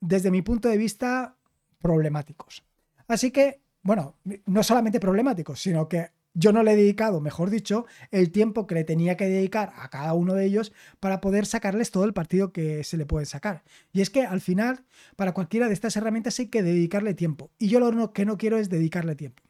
desde 0.00 0.30
mi 0.30 0.42
punto 0.42 0.68
de 0.68 0.76
vista, 0.76 1.36
problemáticos. 1.80 2.64
Así 3.08 3.30
que, 3.30 3.60
bueno, 3.82 4.16
no 4.46 4.62
solamente 4.62 5.00
problemáticos, 5.00 5.60
sino 5.60 5.88
que 5.88 6.10
yo 6.34 6.52
no 6.52 6.62
le 6.64 6.72
he 6.72 6.76
dedicado, 6.76 7.20
mejor 7.20 7.48
dicho, 7.48 7.86
el 8.10 8.32
tiempo 8.32 8.66
que 8.66 8.74
le 8.74 8.84
tenía 8.84 9.16
que 9.16 9.28
dedicar 9.28 9.72
a 9.76 9.88
cada 9.88 10.14
uno 10.14 10.34
de 10.34 10.44
ellos 10.44 10.72
para 10.98 11.20
poder 11.20 11.46
sacarles 11.46 11.92
todo 11.92 12.04
el 12.04 12.12
partido 12.12 12.52
que 12.52 12.82
se 12.82 12.96
le 12.96 13.06
puede 13.06 13.24
sacar. 13.24 13.62
Y 13.92 14.00
es 14.00 14.10
que 14.10 14.24
al 14.24 14.40
final, 14.40 14.84
para 15.14 15.32
cualquiera 15.32 15.68
de 15.68 15.74
estas 15.74 15.96
herramientas 15.96 16.38
hay 16.40 16.48
que 16.48 16.64
dedicarle 16.64 17.14
tiempo. 17.14 17.50
Y 17.58 17.68
yo 17.68 17.78
lo 17.78 18.12
que 18.12 18.26
no 18.26 18.36
quiero 18.36 18.58
es 18.58 18.68
dedicarle 18.68 19.14
tiempo. 19.14 19.42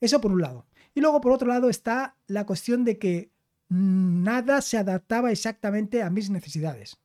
Eso 0.00 0.20
por 0.20 0.32
un 0.32 0.42
lado. 0.42 0.66
Y 0.98 1.00
luego, 1.00 1.20
por 1.20 1.30
otro 1.30 1.46
lado, 1.46 1.70
está 1.70 2.16
la 2.26 2.44
cuestión 2.44 2.84
de 2.84 2.98
que 2.98 3.30
nada 3.68 4.60
se 4.60 4.78
adaptaba 4.78 5.30
exactamente 5.30 6.02
a 6.02 6.10
mis 6.10 6.28
necesidades. 6.28 6.96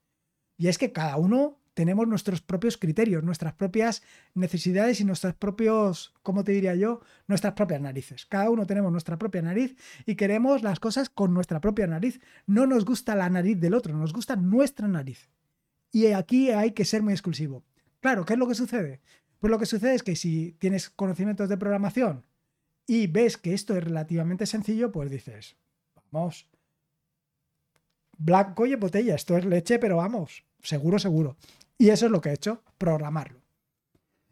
Y 0.57 0.67
es 0.67 0.79
que 0.79 0.91
cada 0.91 1.17
uno 1.17 1.59
tenemos 1.75 2.07
nuestros 2.07 2.41
propios 2.41 2.79
criterios, 2.79 3.23
nuestras 3.23 3.53
propias 3.53 4.01
necesidades 4.33 4.99
y 4.99 5.05
nuestros 5.05 5.35
propios, 5.35 6.11
¿cómo 6.23 6.43
te 6.43 6.53
diría 6.53 6.73
yo? 6.73 7.01
Nuestras 7.27 7.53
propias 7.53 7.81
narices. 7.81 8.25
Cada 8.25 8.49
uno 8.49 8.65
tenemos 8.65 8.91
nuestra 8.91 9.19
propia 9.19 9.43
nariz 9.43 9.75
y 10.07 10.15
queremos 10.15 10.63
las 10.63 10.79
cosas 10.79 11.11
con 11.11 11.35
nuestra 11.35 11.61
propia 11.61 11.85
nariz. 11.85 12.19
No 12.47 12.65
nos 12.65 12.85
gusta 12.85 13.13
la 13.13 13.29
nariz 13.29 13.59
del 13.59 13.75
otro, 13.75 13.95
nos 13.95 14.11
gusta 14.11 14.35
nuestra 14.35 14.87
nariz. 14.87 15.29
Y 15.91 16.07
aquí 16.07 16.49
hay 16.49 16.71
que 16.71 16.85
ser 16.85 17.03
muy 17.03 17.13
exclusivo. 17.13 17.63
Claro, 17.99 18.25
¿qué 18.25 18.33
es 18.33 18.39
lo 18.39 18.47
que 18.47 18.55
sucede? 18.55 19.01
Pues 19.37 19.51
lo 19.51 19.59
que 19.59 19.67
sucede 19.67 19.93
es 19.93 20.01
que 20.01 20.15
si 20.15 20.53
tienes 20.53 20.89
conocimientos 20.89 21.47
de 21.47 21.57
programación 21.57 22.23
y 22.87 23.07
ves 23.07 23.37
que 23.37 23.53
esto 23.53 23.75
es 23.75 23.83
relativamente 23.83 24.45
sencillo, 24.45 24.91
pues 24.91 25.09
dices, 25.09 25.55
vamos, 26.11 26.47
blanco 28.17 28.65
y 28.65 28.75
botella, 28.75 29.15
esto 29.15 29.37
es 29.37 29.45
leche, 29.45 29.79
pero 29.79 29.97
vamos, 29.97 30.45
seguro, 30.61 30.99
seguro. 30.99 31.37
Y 31.77 31.89
eso 31.89 32.05
es 32.05 32.11
lo 32.11 32.21
que 32.21 32.29
he 32.29 32.33
hecho, 32.33 32.63
programarlo. 32.77 33.41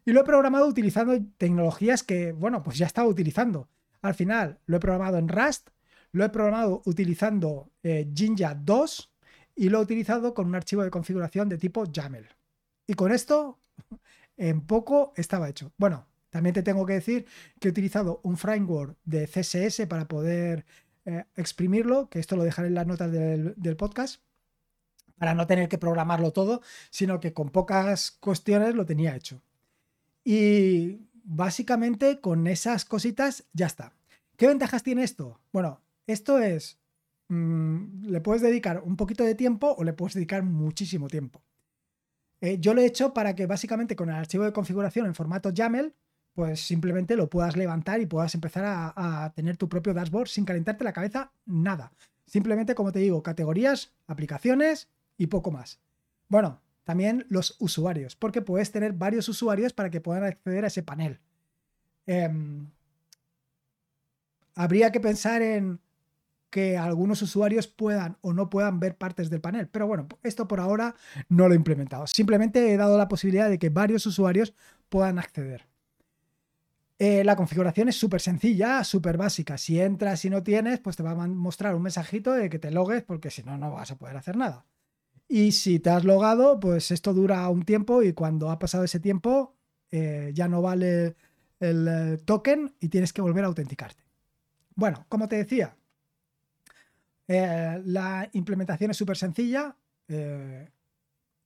Y 0.05 0.11
lo 0.11 0.21
he 0.21 0.23
programado 0.23 0.67
utilizando 0.67 1.17
tecnologías 1.37 2.03
que, 2.03 2.31
bueno, 2.31 2.63
pues 2.63 2.77
ya 2.77 2.87
estaba 2.87 3.07
utilizando. 3.07 3.69
Al 4.01 4.15
final 4.15 4.59
lo 4.65 4.77
he 4.77 4.79
programado 4.79 5.17
en 5.17 5.27
Rust, 5.27 5.69
lo 6.11 6.25
he 6.25 6.29
programado 6.29 6.81
utilizando 6.85 7.71
eh, 7.83 8.11
Jinja 8.13 8.55
2 8.55 9.11
y 9.55 9.69
lo 9.69 9.79
he 9.79 9.83
utilizado 9.83 10.33
con 10.33 10.47
un 10.47 10.55
archivo 10.55 10.83
de 10.83 10.89
configuración 10.89 11.49
de 11.49 11.57
tipo 11.57 11.85
YAML. 11.85 12.27
Y 12.87 12.93
con 12.95 13.11
esto, 13.11 13.59
en 14.37 14.61
poco 14.61 15.13
estaba 15.15 15.49
hecho. 15.49 15.71
Bueno, 15.77 16.07
también 16.31 16.53
te 16.53 16.63
tengo 16.63 16.85
que 16.85 16.93
decir 16.93 17.27
que 17.59 17.67
he 17.67 17.71
utilizado 17.71 18.21
un 18.23 18.37
framework 18.37 18.97
de 19.03 19.27
CSS 19.27 19.85
para 19.87 20.07
poder 20.07 20.65
eh, 21.05 21.25
exprimirlo, 21.35 22.09
que 22.09 22.19
esto 22.19 22.37
lo 22.37 22.43
dejaré 22.43 22.69
en 22.69 22.75
las 22.75 22.87
notas 22.87 23.11
del, 23.11 23.75
podcast, 23.77 24.21
para 25.17 25.35
no 25.35 25.45
tener 25.45 25.67
que 25.67 25.77
programarlo 25.77 26.31
todo, 26.31 26.61
sino 26.89 27.19
que 27.19 27.33
con 27.33 27.49
pocas 27.49 28.11
cuestiones 28.11 28.75
lo 28.75 28.85
tenía 28.85 29.15
hecho. 29.15 29.43
Y 30.23 31.01
básicamente 31.23 32.21
con 32.21 32.47
esas 32.47 32.85
cositas 32.85 33.43
ya 33.51 33.65
está. 33.67 33.93
¿Qué 34.37 34.47
ventajas 34.47 34.83
tiene 34.83 35.03
esto? 35.03 35.41
Bueno, 35.51 35.81
esto 36.07 36.39
es, 36.39 36.79
mm, 37.27 38.05
le 38.05 38.21
puedes 38.21 38.41
dedicar 38.41 38.81
un 38.85 38.95
poquito 38.95 39.25
de 39.25 39.35
tiempo 39.35 39.75
o 39.77 39.83
le 39.83 39.93
puedes 39.93 40.13
dedicar 40.13 40.43
muchísimo 40.43 41.09
tiempo. 41.09 41.43
Eh, 42.39 42.57
yo 42.59 42.73
lo 42.73 42.81
he 42.81 42.85
hecho 42.85 43.13
para 43.13 43.35
que 43.35 43.47
básicamente 43.47 43.97
con 43.97 44.09
el 44.09 44.15
archivo 44.15 44.45
de 44.45 44.53
configuración 44.53 45.07
en 45.07 45.13
formato 45.13 45.49
YAML 45.49 45.93
pues 46.33 46.61
simplemente 46.65 47.15
lo 47.15 47.29
puedas 47.29 47.57
levantar 47.57 48.01
y 48.01 48.05
puedas 48.05 48.33
empezar 48.35 48.63
a, 48.65 49.31
tener 49.35 49.57
tu 49.57 49.67
propio 49.69 49.93
dashboard 49.93 50.27
sin 50.27 50.45
calentarte 50.45 50.83
la 50.83 50.93
cabeza 50.93 51.31
nada. 51.45 51.91
Simplemente, 52.25 52.75
como 52.75 52.91
te 52.91 52.99
digo, 52.99 53.21
categorías, 53.23 53.91
aplicaciones 54.07 54.89
y 55.17 55.27
poco 55.27 55.51
más. 55.51 55.79
Bueno, 56.29 56.61
también 56.83 57.25
los 57.29 57.57
usuarios, 57.59 58.15
porque 58.15 58.41
puedes 58.41 58.71
tener 58.71 58.93
varios 58.93 59.27
usuarios 59.27 59.73
para 59.73 59.89
que 59.89 60.01
puedan 60.01 60.23
acceder 60.23 60.63
a 60.63 60.67
ese 60.67 60.83
panel. 60.83 61.19
Em, 62.05 62.67
habría 64.55 64.91
que 64.91 64.99
pensar 64.99 65.41
en 65.41 65.79
que 66.49 66.77
algunos 66.77 67.21
usuarios 67.21 67.67
puedan 67.67 68.17
o 68.21 68.33
no 68.33 68.49
puedan 68.49 68.79
ver 68.79 68.97
partes 68.97 69.29
del 69.29 69.41
panel. 69.41 69.67
Pero 69.67 69.87
bueno, 69.87 70.07
esto 70.21 70.47
por 70.47 70.59
ahora 70.59 70.95
no 71.29 71.47
lo 71.47 71.53
he 71.53 71.57
implementado. 71.57 72.07
Simplemente 72.07 72.73
he 72.73 72.77
dado 72.77 72.97
la 72.97 73.07
posibilidad 73.07 73.49
de 73.49 73.57
que 73.57 73.69
varios 73.69 74.05
usuarios 74.05 74.53
puedan 74.89 75.17
acceder. 75.17 75.70
Eh, 77.03 77.23
la 77.23 77.35
configuración 77.35 77.89
es 77.89 77.95
súper 77.95 78.21
sencilla, 78.21 78.83
súper 78.83 79.17
básica. 79.17 79.57
Si 79.57 79.81
entras 79.81 80.23
y 80.23 80.29
no 80.29 80.43
tienes, 80.43 80.79
pues 80.79 80.95
te 80.95 81.01
va 81.01 81.09
a 81.09 81.27
mostrar 81.27 81.73
un 81.73 81.81
mensajito 81.81 82.31
de 82.31 82.47
que 82.47 82.59
te 82.59 82.69
logues 82.69 83.01
porque 83.01 83.31
si 83.31 83.41
no, 83.41 83.57
no 83.57 83.71
vas 83.71 83.89
a 83.89 83.97
poder 83.97 84.17
hacer 84.17 84.37
nada. 84.37 84.67
Y 85.27 85.53
si 85.53 85.79
te 85.79 85.89
has 85.89 86.05
logado, 86.05 86.59
pues 86.59 86.91
esto 86.91 87.15
dura 87.15 87.49
un 87.49 87.63
tiempo 87.63 88.03
y 88.03 88.13
cuando 88.13 88.51
ha 88.51 88.59
pasado 88.59 88.83
ese 88.83 88.99
tiempo 88.99 89.55
eh, 89.89 90.29
ya 90.35 90.47
no 90.47 90.61
vale 90.61 91.15
el 91.59 91.87
eh, 91.87 92.17
token 92.23 92.75
y 92.79 92.89
tienes 92.89 93.13
que 93.13 93.23
volver 93.23 93.45
a 93.45 93.47
autenticarte. 93.47 94.03
Bueno, 94.75 95.07
como 95.09 95.27
te 95.27 95.37
decía, 95.37 95.75
la 97.27 98.29
implementación 98.33 98.91
es 98.91 98.97
súper 98.97 99.17
sencilla 99.17 99.75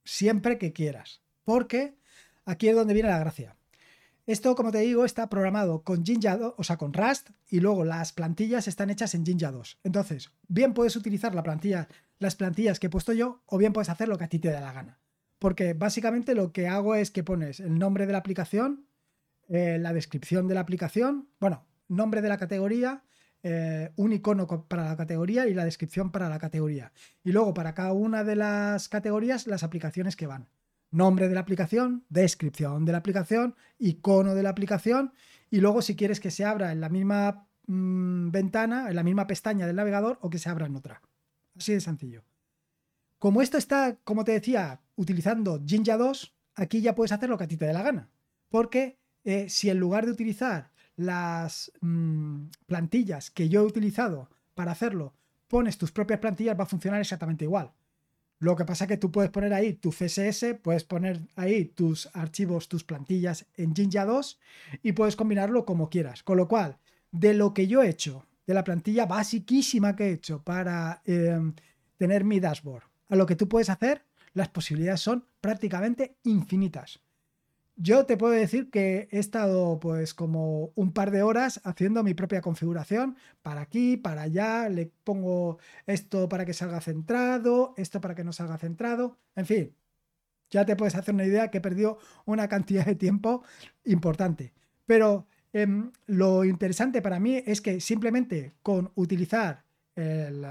siempre 0.03 0.57
que 0.57 0.73
quieras, 0.73 1.21
porque 1.45 1.95
aquí 2.43 2.67
es 2.67 2.75
donde 2.75 2.93
viene 2.93 3.07
la 3.07 3.19
gracia. 3.19 3.55
Esto, 4.27 4.55
como 4.55 4.71
te 4.71 4.79
digo, 4.79 5.05
está 5.05 5.29
programado 5.29 5.83
con 5.83 6.03
Jinja 6.03 6.35
2, 6.35 6.55
o 6.57 6.63
sea, 6.63 6.77
con 6.77 6.93
Rust, 6.93 7.29
y 7.47 7.59
luego 7.59 7.85
las 7.85 8.11
plantillas 8.11 8.67
están 8.67 8.89
hechas 8.89 9.13
en 9.13 9.23
Jinja 9.23 9.51
2. 9.51 9.81
Entonces, 9.83 10.31
bien 10.47 10.73
puedes 10.73 10.95
utilizar 10.95 11.35
la 11.35 11.43
plantilla, 11.43 11.87
las 12.17 12.35
plantillas 12.35 12.79
que 12.79 12.87
he 12.87 12.89
puesto 12.89 13.13
yo, 13.13 13.43
o 13.45 13.59
bien 13.59 13.71
puedes 13.71 13.89
hacer 13.89 14.07
lo 14.07 14.17
que 14.17 14.23
a 14.23 14.27
ti 14.27 14.39
te 14.39 14.49
dé 14.49 14.59
la 14.59 14.73
gana. 14.73 14.99
Porque 15.37 15.75
básicamente 15.75 16.33
lo 16.33 16.51
que 16.51 16.67
hago 16.67 16.95
es 16.95 17.11
que 17.11 17.23
pones 17.23 17.59
el 17.59 17.77
nombre 17.77 18.07
de 18.07 18.13
la 18.13 18.17
aplicación, 18.17 18.87
eh, 19.47 19.77
la 19.79 19.93
descripción 19.93 20.47
de 20.47 20.55
la 20.55 20.61
aplicación, 20.61 21.29
bueno, 21.39 21.67
nombre 21.87 22.23
de 22.23 22.29
la 22.29 22.39
categoría, 22.39 23.03
eh, 23.43 23.91
un 23.95 24.11
icono 24.11 24.47
para 24.67 24.85
la 24.85 24.97
categoría 24.97 25.47
y 25.47 25.53
la 25.53 25.65
descripción 25.65 26.11
para 26.11 26.29
la 26.29 26.39
categoría. 26.39 26.93
Y 27.23 27.31
luego 27.31 27.53
para 27.53 27.75
cada 27.75 27.93
una 27.93 28.23
de 28.23 28.35
las 28.35 28.89
categorías 28.89 29.45
las 29.45 29.61
aplicaciones 29.61 30.15
que 30.15 30.25
van 30.25 30.47
nombre 30.91 31.27
de 31.27 31.35
la 31.35 31.41
aplicación, 31.41 32.05
descripción 32.09 32.85
de 32.85 32.91
la 32.91 32.99
aplicación, 32.99 33.55
icono 33.79 34.35
de 34.35 34.43
la 34.43 34.49
aplicación 34.49 35.13
y 35.49 35.59
luego 35.59 35.81
si 35.81 35.95
quieres 35.95 36.19
que 36.19 36.31
se 36.31 36.45
abra 36.45 36.71
en 36.71 36.81
la 36.81 36.89
misma 36.89 37.47
mm, 37.67 38.31
ventana, 38.31 38.89
en 38.89 38.95
la 38.95 39.03
misma 39.03 39.27
pestaña 39.27 39.67
del 39.67 39.75
navegador 39.75 40.19
o 40.21 40.29
que 40.29 40.39
se 40.39 40.49
abra 40.49 40.65
en 40.65 40.75
otra. 40.75 41.01
Así 41.57 41.73
de 41.73 41.81
sencillo. 41.81 42.23
Como 43.19 43.41
esto 43.41 43.57
está, 43.57 43.97
como 44.03 44.23
te 44.23 44.33
decía, 44.33 44.81
utilizando 44.95 45.61
Jinja 45.65 45.97
2, 45.97 46.35
aquí 46.55 46.81
ya 46.81 46.95
puedes 46.95 47.11
hacer 47.11 47.29
lo 47.29 47.37
que 47.37 47.45
a 47.45 47.47
ti 47.47 47.57
te 47.57 47.65
dé 47.65 47.73
la 47.73 47.81
gana. 47.81 48.09
Porque 48.49 48.99
eh, 49.23 49.49
si 49.49 49.69
en 49.69 49.79
lugar 49.79 50.05
de 50.05 50.11
utilizar 50.11 50.71
las 50.95 51.71
mm, 51.81 52.47
plantillas 52.65 53.31
que 53.31 53.49
yo 53.49 53.61
he 53.61 53.65
utilizado 53.65 54.29
para 54.53 54.71
hacerlo, 54.71 55.13
pones 55.47 55.77
tus 55.77 55.91
propias 55.91 56.19
plantillas, 56.19 56.57
va 56.59 56.63
a 56.63 56.67
funcionar 56.67 57.01
exactamente 57.01 57.45
igual. 57.45 57.73
Lo 58.39 58.55
que 58.55 58.65
pasa 58.65 58.83
es 58.83 58.89
que 58.89 58.97
tú 58.97 59.11
puedes 59.11 59.31
poner 59.31 59.53
ahí 59.53 59.73
tu 59.73 59.91
CSS, 59.91 60.55
puedes 60.61 60.83
poner 60.83 61.21
ahí 61.35 61.65
tus 61.65 62.09
archivos, 62.13 62.67
tus 62.67 62.83
plantillas 62.83 63.45
en 63.55 63.73
Jinja 63.73 64.05
2 64.05 64.39
y 64.83 64.91
puedes 64.91 65.15
combinarlo 65.15 65.65
como 65.65 65.89
quieras. 65.89 66.21
Con 66.23 66.37
lo 66.37 66.47
cual, 66.47 66.77
de 67.11 67.33
lo 67.33 67.53
que 67.53 67.67
yo 67.67 67.81
he 67.81 67.89
hecho, 67.89 68.25
de 68.45 68.53
la 68.53 68.63
plantilla 68.63 69.05
basiquísima 69.05 69.95
que 69.95 70.07
he 70.07 70.11
hecho 70.11 70.43
para 70.43 71.01
em, 71.05 71.53
tener 71.97 72.23
mi 72.23 72.39
dashboard, 72.39 72.83
a 73.09 73.15
lo 73.15 73.25
que 73.25 73.35
tú 73.35 73.47
puedes 73.47 73.69
hacer, 73.69 74.03
las 74.33 74.49
posibilidades 74.49 74.99
son 74.99 75.25
prácticamente 75.39 76.17
infinitas. 76.23 76.99
Yo 77.77 78.05
te 78.05 78.15
puedo 78.15 78.31
decir 78.33 78.69
que 78.69 79.09
he 79.11 79.19
estado 79.19 79.79
pues 79.79 80.13
como 80.13 80.71
un 80.75 80.93
par 80.93 81.11
de 81.11 81.23
horas 81.23 81.59
haciendo 81.65 82.03
mi 82.03 82.13
propia 82.13 82.41
configuración 82.41 83.17
para 83.41 83.61
aquí, 83.61 83.97
para 83.97 84.23
allá, 84.23 84.69
le 84.69 84.91
pongo 85.03 85.59
esto 85.85 86.29
para 86.29 86.45
que 86.45 86.53
salga 86.53 86.79
centrado, 86.79 87.73
esto 87.75 87.99
para 87.99 88.15
que 88.15 88.23
no 88.23 88.31
salga 88.31 88.57
centrado, 88.57 89.17
en 89.35 89.45
fin, 89.45 89.75
ya 90.49 90.65
te 90.65 90.77
puedes 90.77 90.95
hacer 90.95 91.13
una 91.13 91.25
idea 91.25 91.49
que 91.51 91.57
he 91.57 91.61
perdido 91.61 91.97
una 92.25 92.47
cantidad 92.47 92.85
de 92.85 92.95
tiempo 92.95 93.43
importante. 93.83 94.53
Pero 94.85 95.27
em, 95.51 95.91
lo 96.05 96.45
interesante 96.45 97.01
para 97.01 97.19
mí 97.19 97.43
es 97.45 97.59
que 97.59 97.81
simplemente 97.81 98.53
con 98.61 98.91
utilizar 98.95 99.65
el 99.95 100.45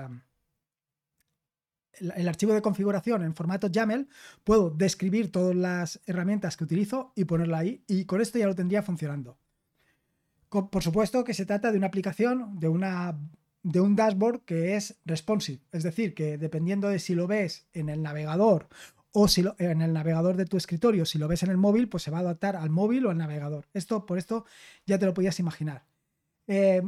el 1.99 2.29
archivo 2.29 2.53
de 2.53 2.63
configuración 2.63 3.23
en 3.23 3.35
formato 3.35 3.69
YAML, 3.69 4.09
puedo 4.43 4.71
describir 4.71 5.31
todas 5.31 5.55
las 5.55 6.01
herramientas 6.07 6.57
que 6.57 6.65
utilizo 6.65 7.13
y 7.15 7.25
ponerla 7.25 7.59
ahí 7.59 7.85
y 7.87 8.05
con 8.05 8.21
esto 8.21 8.39
ya 8.39 8.47
lo 8.47 8.55
tendría 8.55 8.83
funcionando. 8.83 9.39
Por 10.49 10.83
supuesto 10.83 11.25
que 11.25 11.35
se 11.35 11.47
trata 11.47 11.73
de 11.73 11.79
una 11.79 11.89
aplicación, 11.89 12.61
de, 12.61 12.69
una, 12.69 13.19
de 13.63 13.81
un 13.81 13.97
dashboard 13.97 14.45
que 14.45 14.77
es 14.77 15.01
responsive, 15.05 15.61
es 15.73 15.83
decir, 15.83 16.15
que 16.15 16.39
dependiendo 16.39 16.89
de 16.89 17.01
si 17.01 17.15
lo 17.15 17.27
ves 17.27 17.67
en 17.73 17.89
el 17.89 18.03
navegador 18.03 18.69
o 19.11 19.27
si 19.27 19.43
lo, 19.43 19.57
en 19.59 19.83
el 19.83 19.93
navegador 19.93 20.37
de 20.37 20.45
tu 20.45 20.57
escritorio, 20.57 21.07
si 21.07 21.19
lo 21.19 21.29
ves 21.29 21.43
en 21.43 21.51
el 21.51 21.57
móvil, 21.57 21.89
pues 21.89 22.03
se 22.05 22.11
va 22.11 22.19
a 22.19 22.21
adaptar 22.21 22.57
al 22.57 22.71
móvil 22.71 23.07
o 23.07 23.11
al 23.11 23.19
navegador. 23.19 23.67
Esto, 23.73 24.07
por 24.07 24.19
esto, 24.19 24.45
ya 24.87 24.99
te 24.99 25.07
lo 25.07 25.15
podías 25.15 25.39
imaginar. 25.41 25.87
Eh, 26.47 26.83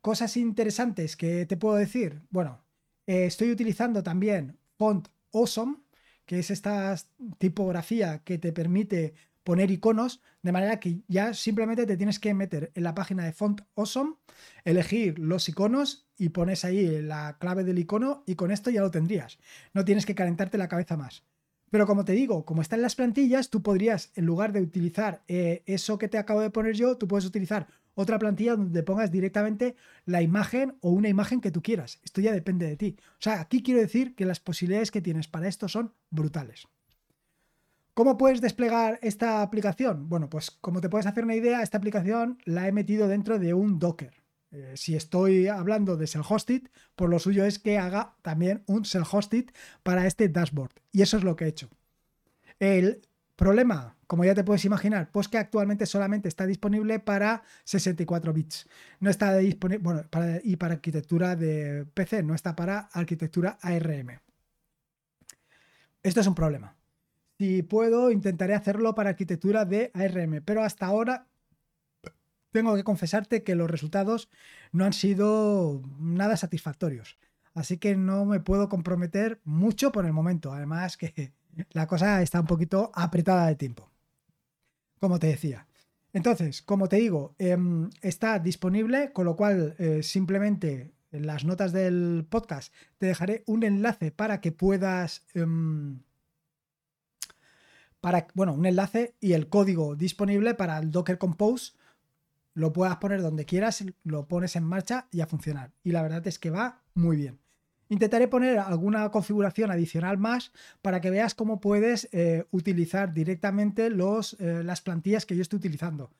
cosas 0.00 0.36
interesantes 0.36 1.16
que 1.16 1.46
te 1.46 1.56
puedo 1.56 1.76
decir. 1.76 2.22
Bueno, 2.30 2.60
eh, 3.08 3.24
estoy 3.24 3.50
utilizando 3.50 4.02
también 4.02 4.58
Font 4.76 5.08
Awesome, 5.32 5.78
que 6.26 6.40
es 6.40 6.50
esta 6.50 6.94
tipografía 7.38 8.18
que 8.18 8.36
te 8.36 8.52
permite 8.52 9.14
poner 9.44 9.70
iconos, 9.70 10.20
de 10.42 10.52
manera 10.52 10.78
que 10.78 11.00
ya 11.08 11.32
simplemente 11.32 11.86
te 11.86 11.96
tienes 11.96 12.18
que 12.18 12.34
meter 12.34 12.70
en 12.74 12.82
la 12.82 12.94
página 12.94 13.24
de 13.24 13.32
Font 13.32 13.62
Awesome, 13.76 14.16
elegir 14.62 15.18
los 15.18 15.48
iconos 15.48 16.06
y 16.18 16.28
pones 16.28 16.66
ahí 16.66 17.00
la 17.00 17.38
clave 17.40 17.64
del 17.64 17.78
icono 17.78 18.24
y 18.26 18.34
con 18.34 18.50
esto 18.50 18.68
ya 18.68 18.82
lo 18.82 18.90
tendrías. 18.90 19.38
No 19.72 19.86
tienes 19.86 20.04
que 20.04 20.14
calentarte 20.14 20.58
la 20.58 20.68
cabeza 20.68 20.98
más. 20.98 21.24
Pero 21.70 21.86
como 21.86 22.04
te 22.04 22.12
digo, 22.12 22.44
como 22.44 22.60
están 22.60 22.82
las 22.82 22.94
plantillas, 22.94 23.48
tú 23.48 23.62
podrías, 23.62 24.12
en 24.16 24.26
lugar 24.26 24.52
de 24.52 24.60
utilizar 24.60 25.22
eh, 25.28 25.62
eso 25.64 25.96
que 25.96 26.08
te 26.08 26.18
acabo 26.18 26.42
de 26.42 26.50
poner 26.50 26.74
yo, 26.74 26.98
tú 26.98 27.08
puedes 27.08 27.24
utilizar 27.24 27.68
otra 27.98 28.18
plantilla 28.18 28.54
donde 28.54 28.84
pongas 28.84 29.10
directamente 29.10 29.74
la 30.06 30.22
imagen 30.22 30.76
o 30.80 30.90
una 30.90 31.08
imagen 31.08 31.40
que 31.40 31.50
tú 31.50 31.62
quieras. 31.62 31.98
Esto 32.04 32.20
ya 32.20 32.32
depende 32.32 32.64
de 32.64 32.76
ti. 32.76 32.96
O 33.14 33.20
sea, 33.20 33.40
aquí 33.40 33.60
quiero 33.60 33.80
decir 33.80 34.14
que 34.14 34.24
las 34.24 34.38
posibilidades 34.38 34.92
que 34.92 35.00
tienes 35.00 35.26
para 35.26 35.48
esto 35.48 35.66
son 35.66 35.92
brutales. 36.10 36.68
¿Cómo 37.94 38.16
puedes 38.16 38.40
desplegar 38.40 39.00
esta 39.02 39.42
aplicación? 39.42 40.08
Bueno, 40.08 40.30
pues 40.30 40.52
como 40.52 40.80
te 40.80 40.88
puedes 40.88 41.06
hacer 41.06 41.24
una 41.24 41.34
idea, 41.34 41.60
esta 41.60 41.78
aplicación 41.78 42.38
la 42.44 42.68
he 42.68 42.72
metido 42.72 43.08
dentro 43.08 43.40
de 43.40 43.52
un 43.52 43.80
Docker. 43.80 44.14
Eh, 44.52 44.74
si 44.76 44.94
estoy 44.94 45.48
hablando 45.48 45.96
de 45.96 46.06
self-hosted, 46.06 46.70
por 46.94 47.10
lo 47.10 47.18
suyo 47.18 47.44
es 47.44 47.58
que 47.58 47.78
haga 47.78 48.14
también 48.22 48.62
un 48.66 48.84
self-hosted 48.84 49.50
para 49.82 50.06
este 50.06 50.28
dashboard. 50.28 50.70
Y 50.92 51.02
eso 51.02 51.16
es 51.16 51.24
lo 51.24 51.34
que 51.34 51.46
he 51.46 51.48
hecho. 51.48 51.68
El 52.60 53.02
Problema, 53.38 53.94
como 54.08 54.24
ya 54.24 54.34
te 54.34 54.42
puedes 54.42 54.64
imaginar, 54.64 55.10
pues 55.12 55.28
que 55.28 55.36
actualmente 55.36 55.84
solamente 55.84 56.28
está 56.28 56.46
disponible 56.46 56.98
para 56.98 57.42
64 57.64 58.32
bits. 58.32 58.66
No 59.00 59.10
está 59.10 59.36
disponible, 59.36 59.84
bueno, 59.84 60.04
y 60.42 60.56
para 60.56 60.74
arquitectura 60.74 61.36
de 61.36 61.84
PC, 61.92 62.22
no 62.22 62.34
está 62.34 62.56
para 62.56 62.88
arquitectura 62.92 63.58
ARM. 63.60 64.18
Esto 66.02 66.20
es 66.20 66.26
un 66.26 66.34
problema. 66.34 66.74
Si 67.38 67.62
puedo, 67.62 68.10
intentaré 68.10 68.54
hacerlo 68.54 68.94
para 68.94 69.10
arquitectura 69.10 69.66
de 69.66 69.90
ARM, 69.92 70.42
pero 70.42 70.64
hasta 70.64 70.86
ahora 70.86 71.26
tengo 72.50 72.74
que 72.76 72.84
confesarte 72.84 73.44
que 73.44 73.54
los 73.54 73.70
resultados 73.70 74.30
no 74.72 74.86
han 74.86 74.94
sido 74.94 75.82
nada 75.98 76.38
satisfactorios. 76.38 77.18
Así 77.52 77.76
que 77.76 77.94
no 77.94 78.24
me 78.24 78.40
puedo 78.40 78.70
comprometer 78.70 79.42
mucho 79.44 79.92
por 79.92 80.06
el 80.06 80.14
momento. 80.14 80.50
Además 80.50 80.96
que 80.96 81.34
la 81.72 81.86
cosa 81.86 82.22
está 82.22 82.40
un 82.40 82.46
poquito 82.46 82.90
apretada 82.94 83.46
de 83.48 83.56
tiempo. 83.56 83.90
Como 85.00 85.18
te 85.18 85.28
decía. 85.28 85.66
Entonces, 86.12 86.62
como 86.62 86.88
te 86.88 86.96
digo, 86.96 87.34
em, 87.38 87.90
está 88.00 88.38
disponible, 88.38 89.12
con 89.12 89.26
lo 89.26 89.36
cual 89.36 89.74
eh, 89.78 90.02
simplemente 90.02 90.92
en 91.12 91.26
las 91.26 91.44
notas 91.44 91.72
del 91.72 92.26
podcast 92.28 92.72
te 92.98 93.06
dejaré 93.06 93.44
un 93.46 93.62
enlace 93.62 94.10
para 94.10 94.40
que 94.40 94.52
puedas... 94.52 95.24
Em, 95.34 96.00
para, 98.00 98.28
bueno, 98.34 98.54
un 98.54 98.64
enlace 98.64 99.16
y 99.20 99.32
el 99.32 99.48
código 99.48 99.96
disponible 99.96 100.54
para 100.54 100.78
el 100.78 100.90
Docker 100.90 101.18
Compose. 101.18 101.72
Lo 102.54 102.72
puedas 102.72 102.96
poner 102.96 103.22
donde 103.22 103.44
quieras, 103.44 103.84
lo 104.04 104.26
pones 104.28 104.56
en 104.56 104.64
marcha 104.64 105.08
y 105.10 105.20
a 105.20 105.26
funcionar. 105.26 105.72
Y 105.82 105.92
la 105.92 106.02
verdad 106.02 106.26
es 106.26 106.38
que 106.38 106.50
va 106.50 106.82
muy 106.94 107.16
bien. 107.16 107.38
Intentaré 107.88 108.28
poner 108.28 108.58
alguna 108.58 109.10
configuración 109.10 109.70
adicional 109.70 110.18
más 110.18 110.52
para 110.82 111.00
que 111.00 111.10
veas 111.10 111.34
cómo 111.34 111.60
puedes 111.60 112.08
eh, 112.12 112.44
utilizar 112.50 113.14
directamente 113.14 113.88
los, 113.88 114.34
eh, 114.40 114.62
las 114.62 114.82
plantillas 114.82 115.24
que 115.24 115.36
yo 115.36 115.42
estoy 115.42 115.58
utilizando 115.58 116.10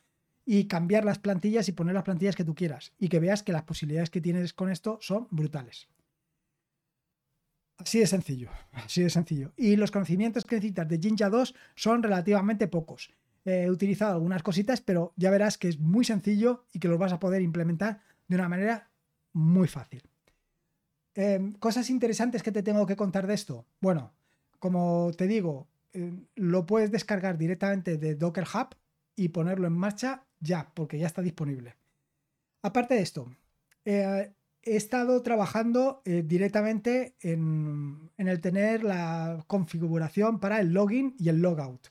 y 0.47 0.65
cambiar 0.65 1.05
las 1.05 1.19
plantillas 1.19 1.69
y 1.69 1.73
poner 1.73 1.95
las 1.95 2.05
plantillas 2.05 2.35
que 2.35 2.45
tú 2.45 2.55
quieras 2.55 2.95
y 2.99 3.11
que 3.11 3.21
veas 3.21 3.43
que 3.43 3.53
las 3.53 3.65
posibilidades 3.65 4.09
que 4.09 4.23
tienes 4.23 4.55
con 4.55 4.71
esto 4.71 4.99
son 5.03 5.29
brutales. 5.31 5.89
Así 7.77 8.01
de 8.01 8.07
sencillo, 8.07 8.51
así 8.73 9.03
de 9.03 9.11
sencillo. 9.11 9.53
Y 9.57 9.77
los 9.77 9.91
conocimientos 9.91 10.45
que 10.45 10.57
necesitas 10.57 10.89
de 10.89 10.99
Jinja 10.99 11.29
2 11.29 11.55
son 11.75 12.03
relativamente 12.03 12.67
pocos. 12.67 13.13
He 13.45 13.71
utilizado 13.71 14.15
algunas 14.15 14.43
cositas, 14.43 14.81
pero 14.81 15.13
ya 15.17 15.31
verás 15.31 15.59
que 15.59 15.69
es 15.69 15.79
muy 15.79 16.05
sencillo 16.05 16.65
y 16.73 16.81
que 16.81 16.89
los 16.89 16.99
vas 16.99 17.13
a 17.13 17.21
poder 17.21 17.43
implementar 17.43 18.01
de 18.27 18.37
una 18.37 18.49
manera 18.49 18.91
muy 19.33 19.69
fácil. 19.69 20.08
Em, 21.21 21.53
cosas 21.55 21.91
interesantes 21.91 22.45
que 22.45 22.53
te 22.53 22.63
tengo 22.63 22.87
que 22.87 22.95
contar 22.95 23.27
de 23.27 23.35
esto. 23.35 23.67
Bueno, 23.81 24.13
como 24.61 25.11
te 25.17 25.27
digo, 25.27 25.67
em, 25.93 26.27
lo 26.37 26.65
puedes 26.65 26.93
descargar 26.93 27.37
directamente 27.37 27.99
de 27.99 28.15
Docker 28.15 28.45
Hub 28.55 28.77
y 29.17 29.31
ponerlo 29.31 29.67
en 29.67 29.73
marcha 29.73 30.23
ya, 30.39 30.71
porque 30.75 30.97
ya 30.97 31.09
está 31.09 31.21
disponible. 31.21 31.75
Aparte 32.63 32.95
de 32.95 33.01
esto, 33.03 33.35
eh, 33.85 34.33
he 34.63 34.77
estado 34.77 35.21
trabajando 35.23 36.03
eh, 36.05 36.23
directamente 36.25 37.17
en, 37.21 38.13
el 38.17 38.41
tener 38.41 38.85
la 38.85 39.43
configuración 39.49 40.39
para 40.39 40.61
el 40.61 40.73
login 40.73 41.17
y 41.19 41.31
el 41.31 41.43
logout. 41.43 41.89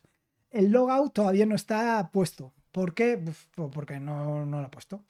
El 0.51 0.71
logout 0.71 1.13
todavía 1.13 1.45
no 1.45 1.55
está 1.55 2.11
puesto. 2.13 2.53
¿Por 2.71 2.93
qué? 2.93 3.21
Porque 3.73 3.99
no, 3.99 4.45
lo 4.45 4.63
he 4.63 4.69
puesto. 4.69 5.03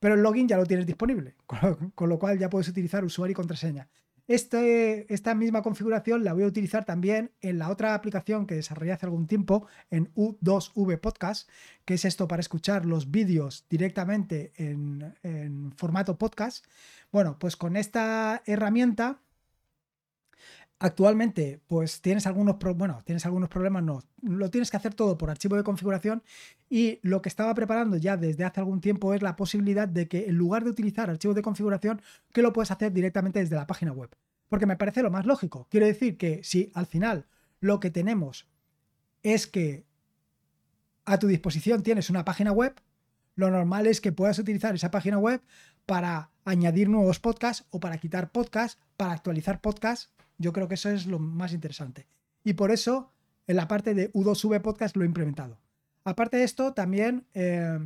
Pero 0.00 0.14
el 0.14 0.22
login 0.22 0.48
ya 0.48 0.56
lo 0.56 0.66
tienes 0.66 0.86
disponible, 0.86 1.34
con 1.94 2.08
lo 2.08 2.18
cual 2.18 2.38
ya 2.38 2.50
puedes 2.50 2.68
utilizar 2.68 3.04
usuario 3.04 3.32
y 3.32 3.34
contraseña. 3.34 3.88
Este, 4.28 5.12
esta 5.12 5.36
misma 5.36 5.62
configuración 5.62 6.24
la 6.24 6.32
voy 6.32 6.42
a 6.42 6.48
utilizar 6.48 6.84
también 6.84 7.30
en 7.40 7.58
la 7.58 7.70
otra 7.70 7.94
aplicación 7.94 8.46
que 8.46 8.56
desarrollé 8.56 8.92
hace 8.92 9.06
algún 9.06 9.28
tiempo, 9.28 9.68
en 9.90 10.12
U2V 10.14 10.98
Podcast, 10.98 11.48
que 11.84 11.94
es 11.94 12.04
esto 12.04 12.26
para 12.26 12.40
escuchar 12.40 12.86
los 12.86 13.12
vídeos 13.12 13.66
directamente 13.70 14.52
en, 14.56 15.72
formato 15.76 16.18
podcast. 16.18 16.66
Bueno, 17.12 17.38
pues 17.38 17.56
con 17.56 17.76
esta 17.76 18.42
herramienta 18.46 19.20
actualmente 20.78 21.60
pues 21.66 22.02
tienes 22.02 22.26
algunos 22.26 22.56
bueno 22.76 23.02
tienes 23.04 23.24
algunos 23.24 23.48
problemas 23.48 23.82
no 23.82 24.02
lo 24.20 24.50
tienes 24.50 24.70
que 24.70 24.76
hacer 24.76 24.92
todo 24.92 25.16
por 25.16 25.30
archivo 25.30 25.56
de 25.56 25.64
configuración 25.64 26.22
y 26.68 26.98
lo 27.02 27.22
que 27.22 27.30
estaba 27.30 27.54
preparando 27.54 27.96
ya 27.96 28.16
desde 28.16 28.44
hace 28.44 28.60
algún 28.60 28.80
tiempo 28.80 29.14
es 29.14 29.22
la 29.22 29.36
posibilidad 29.36 29.88
de 29.88 30.06
que 30.06 30.26
en 30.26 30.36
lugar 30.36 30.64
de 30.64 30.70
utilizar 30.70 31.08
archivos 31.08 31.34
de 31.34 31.42
configuración 31.42 32.02
que 32.32 32.42
lo 32.42 32.52
puedes 32.52 32.70
hacer 32.70 32.92
directamente 32.92 33.38
desde 33.38 33.56
la 33.56 33.66
página 33.66 33.92
web. 33.92 34.10
Porque 34.48 34.66
me 34.66 34.76
parece 34.76 35.02
lo 35.02 35.10
más 35.10 35.26
lógico. 35.26 35.66
Quiero 35.70 35.86
decir 35.86 36.16
que 36.18 36.42
si 36.44 36.70
al 36.74 36.86
final 36.86 37.26
lo 37.60 37.80
que 37.80 37.90
tenemos 37.90 38.46
es 39.22 39.46
que 39.46 39.86
a 41.04 41.18
tu 41.18 41.26
disposición 41.26 41.82
tienes 41.82 42.10
una 42.10 42.24
página 42.24 42.52
web 42.52 42.74
lo 43.36 43.50
normal 43.50 43.86
es 43.86 44.00
que 44.00 44.12
puedas 44.12 44.38
utilizar 44.38 44.74
esa 44.74 44.90
página 44.90 45.18
web 45.18 45.42
para 45.84 46.30
añadir 46.44 46.88
nuevos 46.88 47.20
podcasts 47.20 47.66
o 47.70 47.78
para 47.78 47.98
quitar 47.98 48.32
podcasts, 48.32 48.80
para 48.96 49.12
actualizar 49.12 49.60
podcasts 49.60 50.10
yo 50.38 50.52
creo 50.52 50.68
que 50.68 50.74
eso 50.74 50.90
es 50.90 51.06
lo 51.06 51.18
más 51.18 51.52
interesante. 51.52 52.06
Y 52.44 52.54
por 52.54 52.70
eso 52.70 53.12
en 53.46 53.56
la 53.56 53.68
parte 53.68 53.94
de 53.94 54.12
U2V 54.12 54.60
Podcast 54.60 54.96
lo 54.96 55.02
he 55.02 55.06
implementado. 55.06 55.58
Aparte 56.04 56.36
de 56.36 56.44
esto, 56.44 56.72
también 56.72 57.26
eh, 57.34 57.78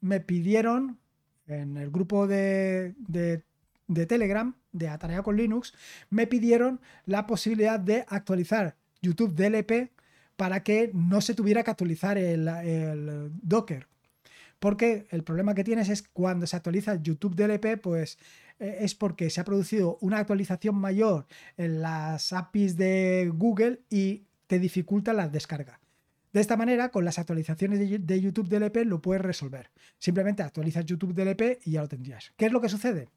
me 0.00 0.20
pidieron 0.20 0.98
en 1.46 1.76
el 1.76 1.90
grupo 1.90 2.26
de, 2.26 2.94
de, 2.98 4.06
Telegram, 4.06 4.54
de 4.72 4.88
Atarea 4.88 5.22
con 5.22 5.36
Linux, 5.36 5.74
me 6.10 6.26
pidieron 6.26 6.80
la 7.06 7.26
posibilidad 7.26 7.80
de 7.80 8.04
actualizar 8.08 8.76
YouTube 9.00 9.34
DLP 9.34 9.90
para 10.36 10.62
que 10.62 10.90
no 10.94 11.20
se 11.20 11.34
tuviera 11.34 11.62
que 11.62 11.70
actualizar 11.70 12.18
el, 12.18 12.48
el 12.48 13.30
Docker. 13.42 13.88
Porque 14.58 15.06
el 15.10 15.24
problema 15.24 15.54
que 15.54 15.64
tienes 15.64 15.88
es 15.88 16.02
cuando 16.02 16.46
se 16.46 16.56
actualiza 16.56 17.00
YouTube 17.00 17.34
DLP, 17.34 17.80
pues 17.80 18.18
eh, 18.58 18.78
es 18.80 18.94
porque 18.94 19.30
se 19.30 19.40
ha 19.40 19.44
producido 19.44 19.98
una 20.00 20.18
actualización 20.18 20.74
mayor 20.74 21.26
en 21.56 21.82
las 21.82 22.32
APIs 22.32 22.76
de 22.76 23.30
Google 23.34 23.80
y 23.90 24.24
te 24.46 24.58
dificulta 24.58 25.12
la 25.12 25.28
descarga. 25.28 25.80
De 26.32 26.40
esta 26.40 26.56
manera, 26.56 26.90
con 26.90 27.04
las 27.04 27.18
actualizaciones 27.18 27.78
de 27.78 28.20
YouTube 28.20 28.48
DLP 28.48 28.84
lo 28.84 29.00
puedes 29.00 29.22
resolver. 29.22 29.70
Simplemente 29.98 30.42
actualizas 30.42 30.84
YouTube 30.84 31.14
DLP 31.14 31.60
y 31.64 31.72
ya 31.72 31.82
lo 31.82 31.88
tendrías. 31.88 32.32
¿Qué 32.36 32.46
es 32.46 32.52
lo 32.52 32.60
que 32.60 32.68
sucede? 32.68 33.08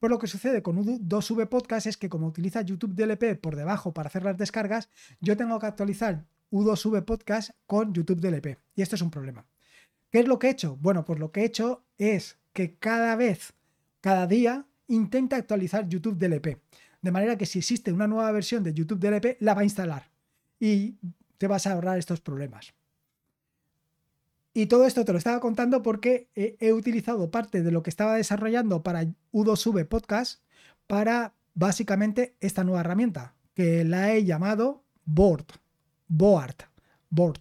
Pues 0.00 0.10
lo 0.10 0.18
que 0.18 0.26
sucede 0.26 0.62
con 0.62 0.76
U2V 0.76 1.48
Podcast 1.48 1.86
es 1.86 1.96
que 1.96 2.08
como 2.08 2.26
utiliza 2.26 2.60
YouTube 2.60 2.94
DLP 2.94 3.40
por 3.40 3.56
debajo 3.56 3.94
para 3.94 4.08
hacer 4.08 4.24
las 4.24 4.36
descargas, 4.36 4.90
yo 5.20 5.36
tengo 5.36 5.58
que 5.58 5.66
actualizar 5.66 6.26
U2V 6.50 7.04
Podcast 7.04 7.50
con 7.66 7.94
YouTube 7.94 8.20
DLP. 8.20 8.58
Y 8.74 8.82
esto 8.82 8.96
es 8.96 9.02
un 9.02 9.10
problema. 9.10 9.46
¿Qué 10.10 10.20
es 10.20 10.28
lo 10.28 10.38
que 10.38 10.48
he 10.48 10.50
hecho? 10.50 10.76
Bueno, 10.76 11.04
pues 11.04 11.18
lo 11.18 11.32
que 11.32 11.40
he 11.40 11.44
hecho 11.44 11.84
es 11.98 12.38
que 12.52 12.74
cada 12.74 13.16
vez, 13.16 13.54
cada 14.00 14.26
día, 14.26 14.65
intenta 14.88 15.36
actualizar 15.36 15.88
YouTube 15.88 16.18
DLP. 16.18 16.58
De 17.02 17.12
manera 17.12 17.36
que 17.36 17.46
si 17.46 17.58
existe 17.58 17.92
una 17.92 18.06
nueva 18.06 18.32
versión 18.32 18.62
de 18.62 18.74
YouTube 18.74 18.98
DLP, 18.98 19.36
la 19.40 19.54
va 19.54 19.60
a 19.60 19.64
instalar 19.64 20.10
y 20.58 20.96
te 21.38 21.46
vas 21.46 21.66
a 21.66 21.72
ahorrar 21.72 21.98
estos 21.98 22.20
problemas. 22.20 22.74
Y 24.54 24.66
todo 24.66 24.86
esto 24.86 25.04
te 25.04 25.12
lo 25.12 25.18
estaba 25.18 25.38
contando 25.38 25.82
porque 25.82 26.30
he, 26.34 26.72
utilizado 26.72 27.30
parte 27.30 27.62
de 27.62 27.70
lo 27.70 27.82
que 27.82 27.90
estaba 27.90 28.16
desarrollando 28.16 28.82
para 28.82 29.04
U2V 29.32 29.86
Podcast 29.86 30.40
para 30.86 31.34
básicamente 31.52 32.36
esta 32.40 32.64
nueva 32.64 32.80
herramienta, 32.80 33.34
que 33.52 33.84
la 33.84 34.14
he 34.14 34.24
llamado 34.24 34.82
Board, 35.04 35.44
Board, 36.08 36.56
Board, 37.10 37.40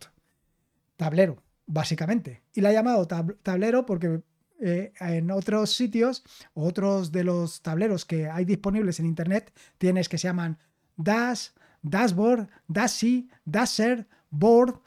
tablero, 0.97 1.41
básicamente. 1.65 2.41
Y 2.53 2.59
la 2.59 2.71
he 2.71 2.73
llamado 2.73 3.07
tablero 3.07 3.85
porque 3.85 4.21
eh, 4.67 4.93
en 4.99 5.29
otros 5.29 5.75
sitios, 5.75 6.23
otros 6.55 7.11
de 7.11 7.23
los 7.23 7.61
tableros 7.61 8.03
que 8.03 8.27
hay 8.27 8.45
disponibles 8.45 8.99
en 8.99 9.05
Internet, 9.05 9.53
tienes 9.77 10.09
que 10.09 10.17
se 10.17 10.27
llaman 10.27 10.57
Dash, 10.97 11.49
Dashboard, 11.83 12.49
Dashi, 12.67 13.29
Dasher, 13.45 14.07
Board. 14.31 14.81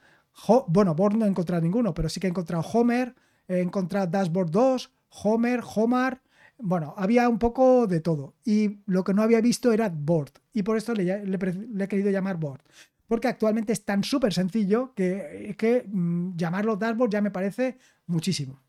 bueno, 0.66 0.96
Board 0.96 1.14
no 1.14 1.26
he 1.26 1.28
encontrado 1.28 1.62
ninguno, 1.62 1.94
pero 1.94 2.08
sí 2.08 2.18
que 2.18 2.26
he 2.26 2.30
encontrado 2.30 2.64
Homer, 2.72 3.14
he 3.46 3.60
encontrado 3.60 4.08
Dashboard 4.08 4.50
2, 4.50 4.90
Homer, 5.22 5.60
Homar. 5.76 6.22
Bueno, 6.58 6.94
había 6.96 7.28
un 7.28 7.38
poco 7.38 7.86
de 7.86 8.00
todo. 8.00 8.34
Y 8.44 8.80
lo 8.86 9.04
que 9.04 9.14
no 9.14 9.22
había 9.22 9.40
visto 9.40 9.72
era 9.72 9.90
Board. 9.90 10.32
Y 10.52 10.64
por 10.64 10.76
esto 10.76 10.92
le, 10.92 11.22
he 11.22 11.88
querido 11.88 12.10
llamar 12.10 12.36
Board. 12.36 12.62
Porque 13.06 13.28
actualmente 13.28 13.72
es 13.72 13.84
tan 13.84 14.02
súper 14.02 14.34
sencillo 14.34 14.92
que, 14.96 15.54
que 15.56 15.86
mm, 15.86 16.34
llamarlo 16.34 16.74
Dashboard 16.74 17.12
ya 17.12 17.20
me 17.20 17.30
parece 17.30 17.78
muchísimo 18.08 18.60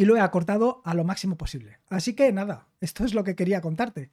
y 0.00 0.06
lo 0.06 0.16
he 0.16 0.20
acortado 0.20 0.80
a 0.86 0.94
lo 0.94 1.04
máximo 1.04 1.36
posible. 1.36 1.78
Así 1.90 2.14
que 2.14 2.32
nada, 2.32 2.68
esto 2.80 3.04
es 3.04 3.12
lo 3.12 3.22
que 3.22 3.36
quería 3.36 3.60
contarte. 3.60 4.08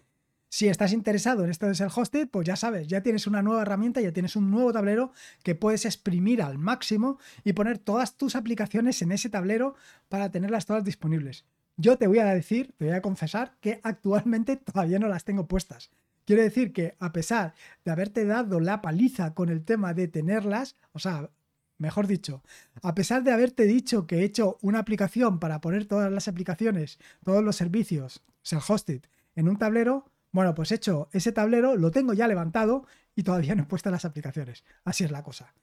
Si 0.50 0.67
estás 0.67 0.91
interesado 0.91 1.45
en 1.45 1.50
esto 1.50 1.65
de 1.65 1.76
ser 1.76 1.88
hosted, 1.95 2.28
pues 2.28 2.45
ya 2.45 2.58
sabes, 2.58 2.89
ya 2.89 3.02
tienes 3.02 3.26
una 3.26 3.41
nueva 3.41 3.62
herramienta, 3.62 4.02
ya 4.02 4.12
tienes 4.12 4.36
un 4.36 4.52
nuevo 4.52 4.73
tablero 4.73 5.13
que 5.43 5.56
puedes 5.56 5.86
exprimir 5.86 6.41
al 6.41 6.58
máximo 6.58 7.19
y 7.45 7.54
poner 7.54 7.78
todas 7.78 8.17
tus 8.17 8.36
aplicaciones 8.36 9.02
en 9.02 9.13
ese 9.13 9.30
tablero 9.30 9.76
para 10.10 10.30
tenerlas 10.30 10.65
todas 10.65 10.84
disponibles. 10.84 11.45
Yo 11.78 11.97
te 11.97 12.08
voy 12.08 12.19
a 12.19 12.26
decir, 12.26 12.73
te 12.76 12.84
voy 12.84 12.93
a 12.93 13.02
confesar 13.02 13.56
que 13.62 13.80
actualmente 13.82 14.58
todavía 14.58 15.00
no 15.00 15.08
las 15.08 15.23
tengo 15.23 15.47
puestas. 15.47 15.89
Quiere 16.26 16.43
decir 16.43 16.73
que 16.73 16.97
a 17.00 17.13
pesar 17.13 17.54
de 17.86 17.91
haberte 17.91 18.26
dado 18.26 18.60
la 18.60 18.82
paliza 18.82 19.34
con 19.34 19.47
el 19.47 19.63
tema 19.63 19.93
de 19.93 20.10
tenerlas, 20.10 20.76
o 20.91 21.00
sea, 21.00 21.30
mejor 21.78 22.08
dicho, 22.08 22.44
a 22.82 22.96
pesar 22.96 23.24
de 23.24 23.32
haberte 23.32 23.63
dicho 23.63 24.08
que 24.08 24.20
he 24.20 24.24
hecho 24.24 24.58
una 24.62 24.80
aplicación 24.80 25.40
para 25.40 25.62
poner 25.62 25.86
todas 25.86 26.12
las 26.12 26.28
aplicaciones, 26.28 27.00
todos 27.24 27.44
los 27.44 27.56
servicios, 27.56 28.24
self-hosted, 28.44 29.02
en 29.36 29.48
un 29.48 29.58
tablero, 29.58 30.06
bueno, 30.32 30.54
pues 30.54 30.72
he 30.72 30.76
hecho 30.76 31.10
ese 31.12 31.32
tablero, 31.32 31.76
lo 31.76 31.92
tengo 31.92 32.13
ya 32.13 32.28
levantado 32.28 32.86
y 33.16 33.24
todavía 33.24 33.56
no 33.56 33.63
he 33.63 33.68
puesto 33.68 33.90
las 33.90 34.06
aplicaciones. 34.06 34.63
Así 34.84 35.04
es 35.04 35.12
la 35.12 35.24
cosa. 35.24 35.54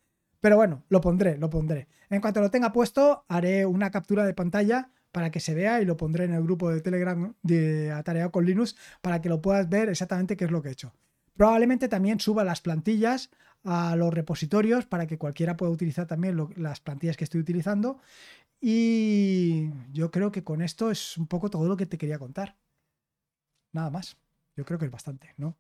Pero 0.41 0.57
bueno, 0.57 0.85
lo 0.89 1.01
pondré, 1.01 1.39
lo 1.39 1.49
pondré. 1.51 1.89
En 2.11 2.21
cuanto 2.21 2.41
lo 2.41 2.51
tenga 2.51 2.73
puesto, 2.73 3.25
haré 3.29 3.67
una 3.67 3.91
captura 3.91 4.27
de 4.27 4.35
pantalla 4.35 4.91
para 5.11 5.31
que 5.31 5.41
se 5.41 5.55
vea 5.55 5.81
y 5.81 5.85
lo 5.85 5.97
pondré 5.97 6.25
en 6.25 6.35
el 6.35 6.43
grupo 6.43 6.71
de 6.71 6.81
Telegram 6.81 7.35
de 7.43 7.93
Atareado 7.93 8.33
con 8.33 8.45
Linux 8.45 8.77
para 9.01 9.23
que 9.23 9.29
lo 9.29 9.41
puedas 9.41 9.69
ver 9.69 9.89
exactamente 9.89 10.37
qué 10.37 10.45
es 10.45 10.51
lo 10.51 10.61
que 10.61 10.69
he 10.69 10.73
hecho. 10.73 10.93
Probablemente 11.37 11.89
también 11.89 12.21
suba 12.21 12.45
las 12.45 12.61
plantillas 12.61 13.31
a 13.65 13.97
los 13.97 14.13
repositorios 14.13 14.87
para 14.87 15.07
que 15.07 15.19
cualquiera 15.19 15.57
pueda 15.57 15.73
utilizar 15.73 16.07
también 16.07 16.37
las 16.57 16.81
plantillas 16.81 17.17
que 17.17 17.25
estoy 17.25 17.41
utilizando. 17.41 18.01
Y 18.61 19.71
yo 19.93 20.11
creo 20.11 20.33
que 20.33 20.45
con 20.45 20.63
esto 20.63 20.91
es 20.91 21.19
un 21.19 21.27
poco 21.27 21.51
todo 21.51 21.69
lo 21.69 21.77
que 21.77 21.87
te 21.87 21.99
quería 21.99 22.19
contar. 22.19 22.57
Nada 23.73 23.91
más. 23.91 24.17
Yo 24.57 24.65
creo 24.65 24.79
que 24.79 24.85
es 24.87 24.91
bastante, 24.91 25.35
¿no? 25.37 25.57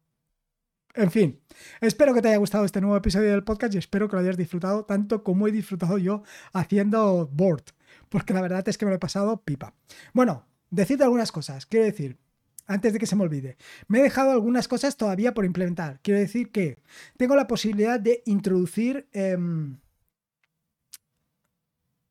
En 0.95 1.11
fin, 1.11 1.40
espero 1.81 2.14
que 2.14 2.23
te 2.23 2.29
haya 2.29 2.37
gustado 2.37 2.64
este 2.64 2.81
nuevo 2.81 2.97
episodio 2.97 3.33
del 3.33 3.43
podcast 3.43 3.75
y 3.75 3.79
espero 3.79 4.09
que 4.09 4.14
lo 4.14 4.23
hayas 4.23 4.37
disfrutado 4.37 4.85
tanto 4.85 5.25
como 5.25 5.49
he 5.49 5.53
disfrutado 5.53 5.99
yo 5.99 6.23
haciendo 6.53 7.29
board, 7.33 7.64
porque 8.09 8.33
la 8.33 8.40
verdad 8.40 8.69
es 8.69 8.79
que 8.79 8.85
me 8.85 8.93
lo 8.93 8.97
he 8.97 9.01
pasado 9.01 9.43
pipa. 9.43 9.75
Bueno, 10.12 10.47
decirte 10.71 11.03
algunas 11.03 11.33
cosas. 11.33 11.67
Quiero 11.67 11.87
decir, 11.87 12.19
antes 12.66 12.92
de 12.92 12.98
que 12.98 13.07
se 13.07 13.16
me 13.16 13.22
olvide. 13.22 13.57
Me 13.88 14.00
he 14.00 14.03
dejado 14.03 14.31
algunas 14.31 14.68
cosas 14.68 14.96
todavía 14.96 15.35
por 15.35 15.44
implementar. 15.44 16.00
Quiero 16.03 16.20
decir 16.20 16.50
que 16.50 16.79
tengo 17.16 17.37
la 17.37 17.46
posibilidad 17.46 18.00
de 18.00 18.22
introducir... 18.27 19.09
Em, 19.12 19.79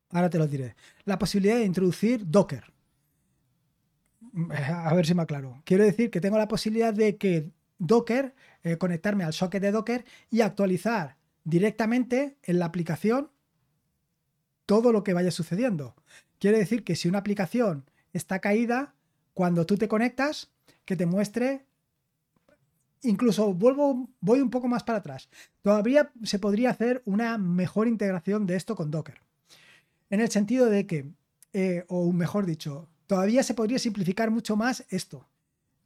ahora 0.10 0.30
te 0.30 0.38
lo 0.38 0.48
diré. 0.48 0.76
La 1.06 1.18
posibilidad 1.18 1.58
de 1.58 1.66
introducir 1.66 2.30
Docker. 2.30 2.72
A 4.70 4.94
ver 4.94 5.06
si 5.06 5.14
me 5.14 5.24
aclaro. 5.24 5.62
Quiero 5.66 5.84
decir 5.84 6.10
que 6.10 6.22
tengo 6.22 6.38
la 6.38 6.48
posibilidad 6.48 6.94
de 6.94 7.18
que 7.18 7.52
Docker, 7.78 8.34
eh, 8.64 8.78
conectarme 8.78 9.24
al 9.24 9.34
socket 9.34 9.62
de 9.62 9.72
Docker 9.72 10.06
y 10.30 10.42
actualizar 10.42 11.18
directamente 11.44 12.38
en 12.44 12.60
la 12.60 12.66
aplicación 12.66 13.32
todo 14.66 14.92
lo 14.94 15.04
que 15.04 15.14
vaya 15.14 15.32
sucediendo. 15.32 15.96
Quiere 16.40 16.60
decir 16.60 16.84
que 16.84 16.96
si 16.96 17.08
una 17.08 17.20
aplicación 17.20 17.90
está 18.14 18.40
caída, 18.40 18.93
cuando 19.34 19.66
tú 19.66 19.78
te 19.78 19.88
conectas, 19.88 20.52
que 20.86 20.96
te 20.96 21.06
muestre 21.06 21.66
incluso 23.02 23.54
vuelvo, 23.54 24.10
voy 24.22 24.40
un 24.40 24.50
poco 24.50 24.68
más 24.68 24.84
para 24.84 25.00
atrás. 25.00 25.30
Todavía 25.62 26.12
se 26.24 26.40
podría 26.40 26.70
hacer 26.70 27.02
una 27.06 27.38
mejor 27.38 27.88
integración 27.88 28.46
de 28.46 28.56
esto 28.56 28.76
con 28.76 28.92
Docker. 28.92 29.22
En 30.10 30.22
el 30.22 30.30
sentido 30.30 30.68
de 30.68 30.88
que, 30.88 31.12
eh, 31.52 31.84
o 31.90 32.14
mejor 32.14 32.46
dicho, 32.46 32.88
Todavía 33.08 33.44
se 33.44 33.54
podría 33.54 33.80
simplificar 33.80 34.32
mucho 34.32 34.56
más 34.56 34.86
esto. 34.90 35.28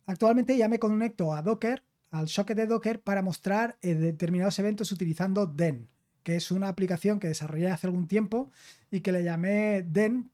Actualmente 0.05 0.55
ya 0.55 0.69
me 0.69 0.79
conecto 0.79 1.33
a 1.33 1.41
Docker, 1.41 1.83
al 2.11 2.29
socket 2.29 2.55
de 2.55 2.67
Docker, 2.67 3.01
para 3.01 3.21
mostrar 3.21 3.77
eh, 3.81 3.95
determinados 3.95 4.57
eventos 4.59 4.91
utilizando 4.91 5.45
Den, 5.45 5.89
que 6.23 6.35
es 6.35 6.51
una 6.51 6.69
aplicación 6.69 7.19
que 7.19 7.27
desarrollé 7.27 7.69
hace 7.69 7.87
algún 7.87 8.07
tiempo 8.07 8.51
y 8.91 9.01
que 9.01 9.11
le 9.11 9.23
llamé 9.23 9.83
Den, 9.83 10.31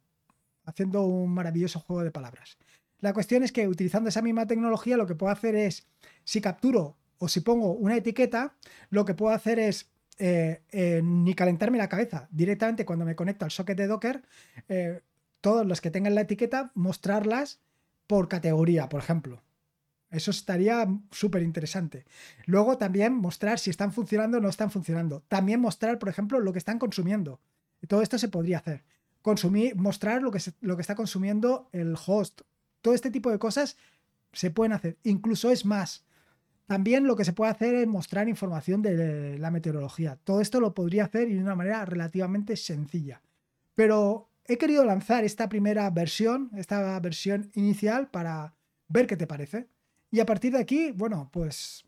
haciendo 0.66 1.04
un 1.04 1.34
maravilloso 1.34 1.80
juego 1.80 2.04
de 2.04 2.12
palabras. 2.12 2.58
La 3.04 3.12
cuestión 3.12 3.44
es 3.44 3.52
que 3.52 3.68
utilizando 3.68 4.08
esa 4.08 4.22
misma 4.22 4.48
tecnología 4.48 4.96
lo 4.96 5.06
que 5.06 5.14
puedo 5.14 5.30
hacer 5.30 5.56
es, 5.56 5.86
si 6.24 6.40
capturo 6.40 6.96
o 7.18 7.28
si 7.28 7.42
pongo 7.42 7.74
una 7.74 7.98
etiqueta, 7.98 8.56
lo 8.92 9.04
que 9.04 9.14
puedo 9.14 9.36
hacer 9.36 9.60
es 9.60 9.92
eh, 10.20 10.62
eh, 10.72 11.02
ni 11.04 11.34
calentarme 11.34 11.78
la 11.78 11.90
cabeza. 11.90 12.30
Directamente 12.32 12.86
cuando 12.86 13.04
me 13.04 13.18
conecto 13.18 13.44
al 13.44 13.52
socket 13.52 13.78
de 13.78 13.88
Docker, 13.88 14.24
todos 15.42 15.66
los 15.66 15.82
que 15.82 15.92
tengan 15.92 16.16
la 16.16 16.22
etiqueta, 16.22 16.72
mostrarlas 16.76 17.60
por 18.08 18.30
categoría, 18.30 18.88
por 18.88 19.02
ejemplo. 19.02 19.44
Eso 20.10 20.32
estaría 20.32 20.88
súper 21.12 21.42
interesante. 21.42 22.06
Luego 22.46 22.78
también 22.78 23.14
mostrar 23.16 23.60
si 23.60 23.70
están 23.70 23.92
funcionando 23.92 24.38
o 24.38 24.42
no 24.42 24.48
están 24.48 24.72
funcionando. 24.72 25.26
También 25.28 25.60
mostrar, 25.60 26.00
por 26.00 26.08
ejemplo, 26.08 26.40
lo 26.40 26.54
que 26.54 26.60
están 26.60 26.80
consumiendo. 26.80 27.42
todo 27.86 28.02
esto 28.02 28.18
se 28.18 28.30
podría 28.30 28.60
hacer. 28.60 28.86
Consumir, 29.22 29.76
mostrar 29.76 30.22
lo 30.22 30.32
que 30.32 30.82
está 30.82 30.96
consumiendo 30.96 31.68
el 31.74 31.98
host. 32.08 32.44
Todo 32.84 32.94
este 32.94 33.10
tipo 33.10 33.32
de 33.32 33.40
cosas 33.40 33.78
se 34.34 34.52
pueden 34.52 34.74
hacer. 34.74 34.98
Incluso 35.04 35.50
es 35.50 35.66
más. 35.66 36.04
También 36.68 37.08
lo 37.08 37.16
que 37.16 37.24
se 37.24 37.32
puede 37.32 37.52
hacer 37.52 37.76
es 37.76 37.88
mostrar 37.88 38.28
información 38.28 38.82
de 38.82 39.40
la 39.40 39.52
meteorología. 39.52 40.20
Todo 40.24 40.42
esto 40.42 40.60
lo 40.60 40.74
podría 40.74 41.06
hacer 41.06 41.30
de 41.30 41.40
una 41.40 41.56
manera 41.56 41.86
relativamente 41.86 42.58
sencilla. 42.58 43.22
Pero 43.74 44.30
he 44.46 44.58
querido 44.58 44.84
lanzar 44.84 45.24
esta 45.24 45.48
primera 45.48 45.90
versión, 45.90 46.52
esta 46.58 47.00
versión 47.00 47.52
inicial, 47.56 48.10
para 48.10 48.54
ver 48.90 49.08
qué 49.08 49.16
te 49.16 49.28
parece. 49.28 49.70
Y 50.12 50.20
a 50.20 50.26
partir 50.26 50.52
de 50.52 50.60
aquí, 50.60 50.92
bueno, 50.92 51.30
pues 51.32 51.86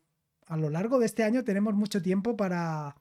a 0.48 0.56
lo 0.56 0.70
largo 0.70 0.98
de 0.98 1.08
este 1.08 1.24
año 1.24 1.44
tenemos 1.44 1.74
mucho 1.74 2.02
tiempo 2.02 2.38
para 2.38 2.96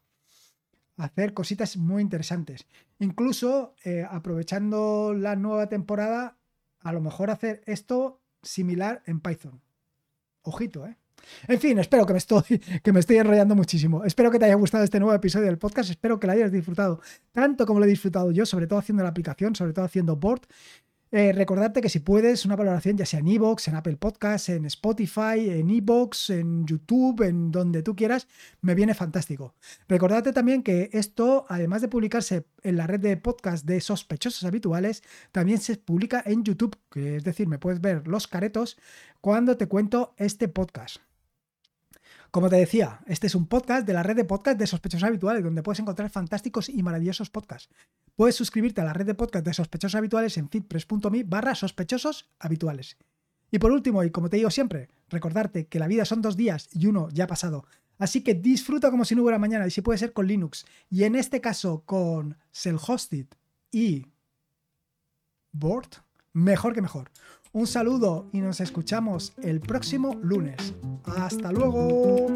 hacer 0.96 1.32
cositas 1.32 1.76
muy 1.76 2.02
interesantes. 2.02 2.66
Incluso 2.98 3.76
eh, 3.84 4.04
aprovechando 4.08 5.14
la 5.14 5.36
nueva 5.36 5.68
temporada, 5.68 6.36
a 6.84 6.92
lo 6.92 7.00
mejor 7.00 7.30
hacer 7.30 7.62
esto 7.66 8.22
similar 8.42 9.02
en 9.06 9.20
Python. 9.20 9.60
Ojito, 10.42 10.86
¿eh? 10.86 10.96
En 11.48 11.58
fin, 11.58 11.78
espero 11.78 12.04
que 12.04 12.12
me, 12.12 12.18
estoy, 12.18 12.42
que 12.82 12.92
me 12.92 13.00
estoy 13.00 13.16
enrollando 13.16 13.54
muchísimo. 13.54 14.04
Espero 14.04 14.30
que 14.30 14.38
te 14.38 14.44
haya 14.44 14.54
gustado 14.54 14.84
este 14.84 15.00
nuevo 15.00 15.14
episodio 15.14 15.46
del 15.46 15.58
podcast. 15.58 15.90
Espero 15.90 16.20
que 16.20 16.26
lo 16.26 16.34
hayas 16.34 16.52
disfrutado 16.52 17.00
tanto 17.32 17.66
como 17.66 17.80
lo 17.80 17.86
he 17.86 17.88
disfrutado 17.88 18.30
yo, 18.30 18.44
sobre 18.44 18.66
todo 18.66 18.78
haciendo 18.78 19.02
la 19.02 19.08
aplicación, 19.08 19.56
sobre 19.56 19.72
todo 19.72 19.86
haciendo 19.86 20.16
board. 20.16 20.42
Eh, 21.16 21.32
recordarte 21.32 21.80
que 21.80 21.88
si 21.88 22.00
puedes, 22.00 22.44
una 22.44 22.56
valoración 22.56 22.96
ya 22.96 23.06
sea 23.06 23.20
en 23.20 23.28
Evox, 23.28 23.68
en 23.68 23.76
Apple 23.76 23.96
Podcasts, 23.98 24.48
en 24.48 24.64
Spotify, 24.64 25.48
en 25.48 25.70
Evox, 25.70 26.30
en 26.30 26.66
YouTube, 26.66 27.22
en 27.22 27.52
donde 27.52 27.84
tú 27.84 27.94
quieras, 27.94 28.26
me 28.62 28.74
viene 28.74 28.94
fantástico. 28.94 29.54
Recordarte 29.86 30.32
también 30.32 30.64
que 30.64 30.90
esto, 30.92 31.46
además 31.48 31.82
de 31.82 31.88
publicarse 31.88 32.46
en 32.64 32.76
la 32.76 32.88
red 32.88 32.98
de 32.98 33.16
podcast 33.16 33.64
de 33.64 33.80
sospechosos 33.80 34.42
habituales, 34.42 35.04
también 35.30 35.58
se 35.58 35.76
publica 35.76 36.20
en 36.26 36.42
YouTube, 36.42 36.76
que 36.90 37.14
es 37.14 37.22
decir, 37.22 37.46
me 37.46 37.60
puedes 37.60 37.80
ver 37.80 38.08
los 38.08 38.26
caretos 38.26 38.76
cuando 39.20 39.56
te 39.56 39.68
cuento 39.68 40.16
este 40.18 40.48
podcast. 40.48 40.96
Como 42.34 42.50
te 42.50 42.56
decía, 42.56 42.98
este 43.06 43.28
es 43.28 43.36
un 43.36 43.46
podcast 43.46 43.86
de 43.86 43.92
la 43.92 44.02
red 44.02 44.16
de 44.16 44.24
podcast 44.24 44.58
de 44.58 44.66
sospechosos 44.66 45.06
habituales, 45.06 45.44
donde 45.44 45.62
puedes 45.62 45.78
encontrar 45.78 46.10
fantásticos 46.10 46.68
y 46.68 46.82
maravillosos 46.82 47.30
podcasts. 47.30 47.72
Puedes 48.16 48.34
suscribirte 48.34 48.80
a 48.80 48.84
la 48.84 48.92
red 48.92 49.06
de 49.06 49.14
podcast 49.14 49.46
de 49.46 49.54
sospechosos 49.54 49.94
habituales 49.94 50.36
en 50.36 50.48
feedpress.me 50.48 51.22
barra 51.22 51.54
sospechosos 51.54 52.28
habituales. 52.40 52.96
Y 53.52 53.60
por 53.60 53.70
último, 53.70 54.02
y 54.02 54.10
como 54.10 54.30
te 54.30 54.38
digo 54.38 54.50
siempre, 54.50 54.88
recordarte 55.10 55.68
que 55.68 55.78
la 55.78 55.86
vida 55.86 56.04
son 56.04 56.22
dos 56.22 56.36
días 56.36 56.68
y 56.72 56.88
uno 56.88 57.08
ya 57.12 57.22
ha 57.22 57.28
pasado. 57.28 57.66
Así 57.98 58.24
que 58.24 58.34
disfruta 58.34 58.90
como 58.90 59.04
si 59.04 59.14
no 59.14 59.22
hubiera 59.22 59.38
mañana 59.38 59.68
y 59.68 59.70
si 59.70 59.80
puede 59.80 60.00
ser 60.00 60.12
con 60.12 60.26
Linux. 60.26 60.66
Y 60.90 61.04
en 61.04 61.14
este 61.14 61.40
caso 61.40 61.84
con 61.86 62.36
Self-Hosted 62.50 63.26
y 63.70 64.08
Board, 65.52 66.02
mejor 66.32 66.74
que 66.74 66.82
mejor. 66.82 67.12
Un 67.54 67.68
saludo 67.68 68.26
y 68.32 68.40
nos 68.40 68.60
escuchamos 68.60 69.32
el 69.40 69.60
próximo 69.60 70.18
lunes. 70.20 70.74
Hasta 71.04 71.52
luego. 71.52 72.26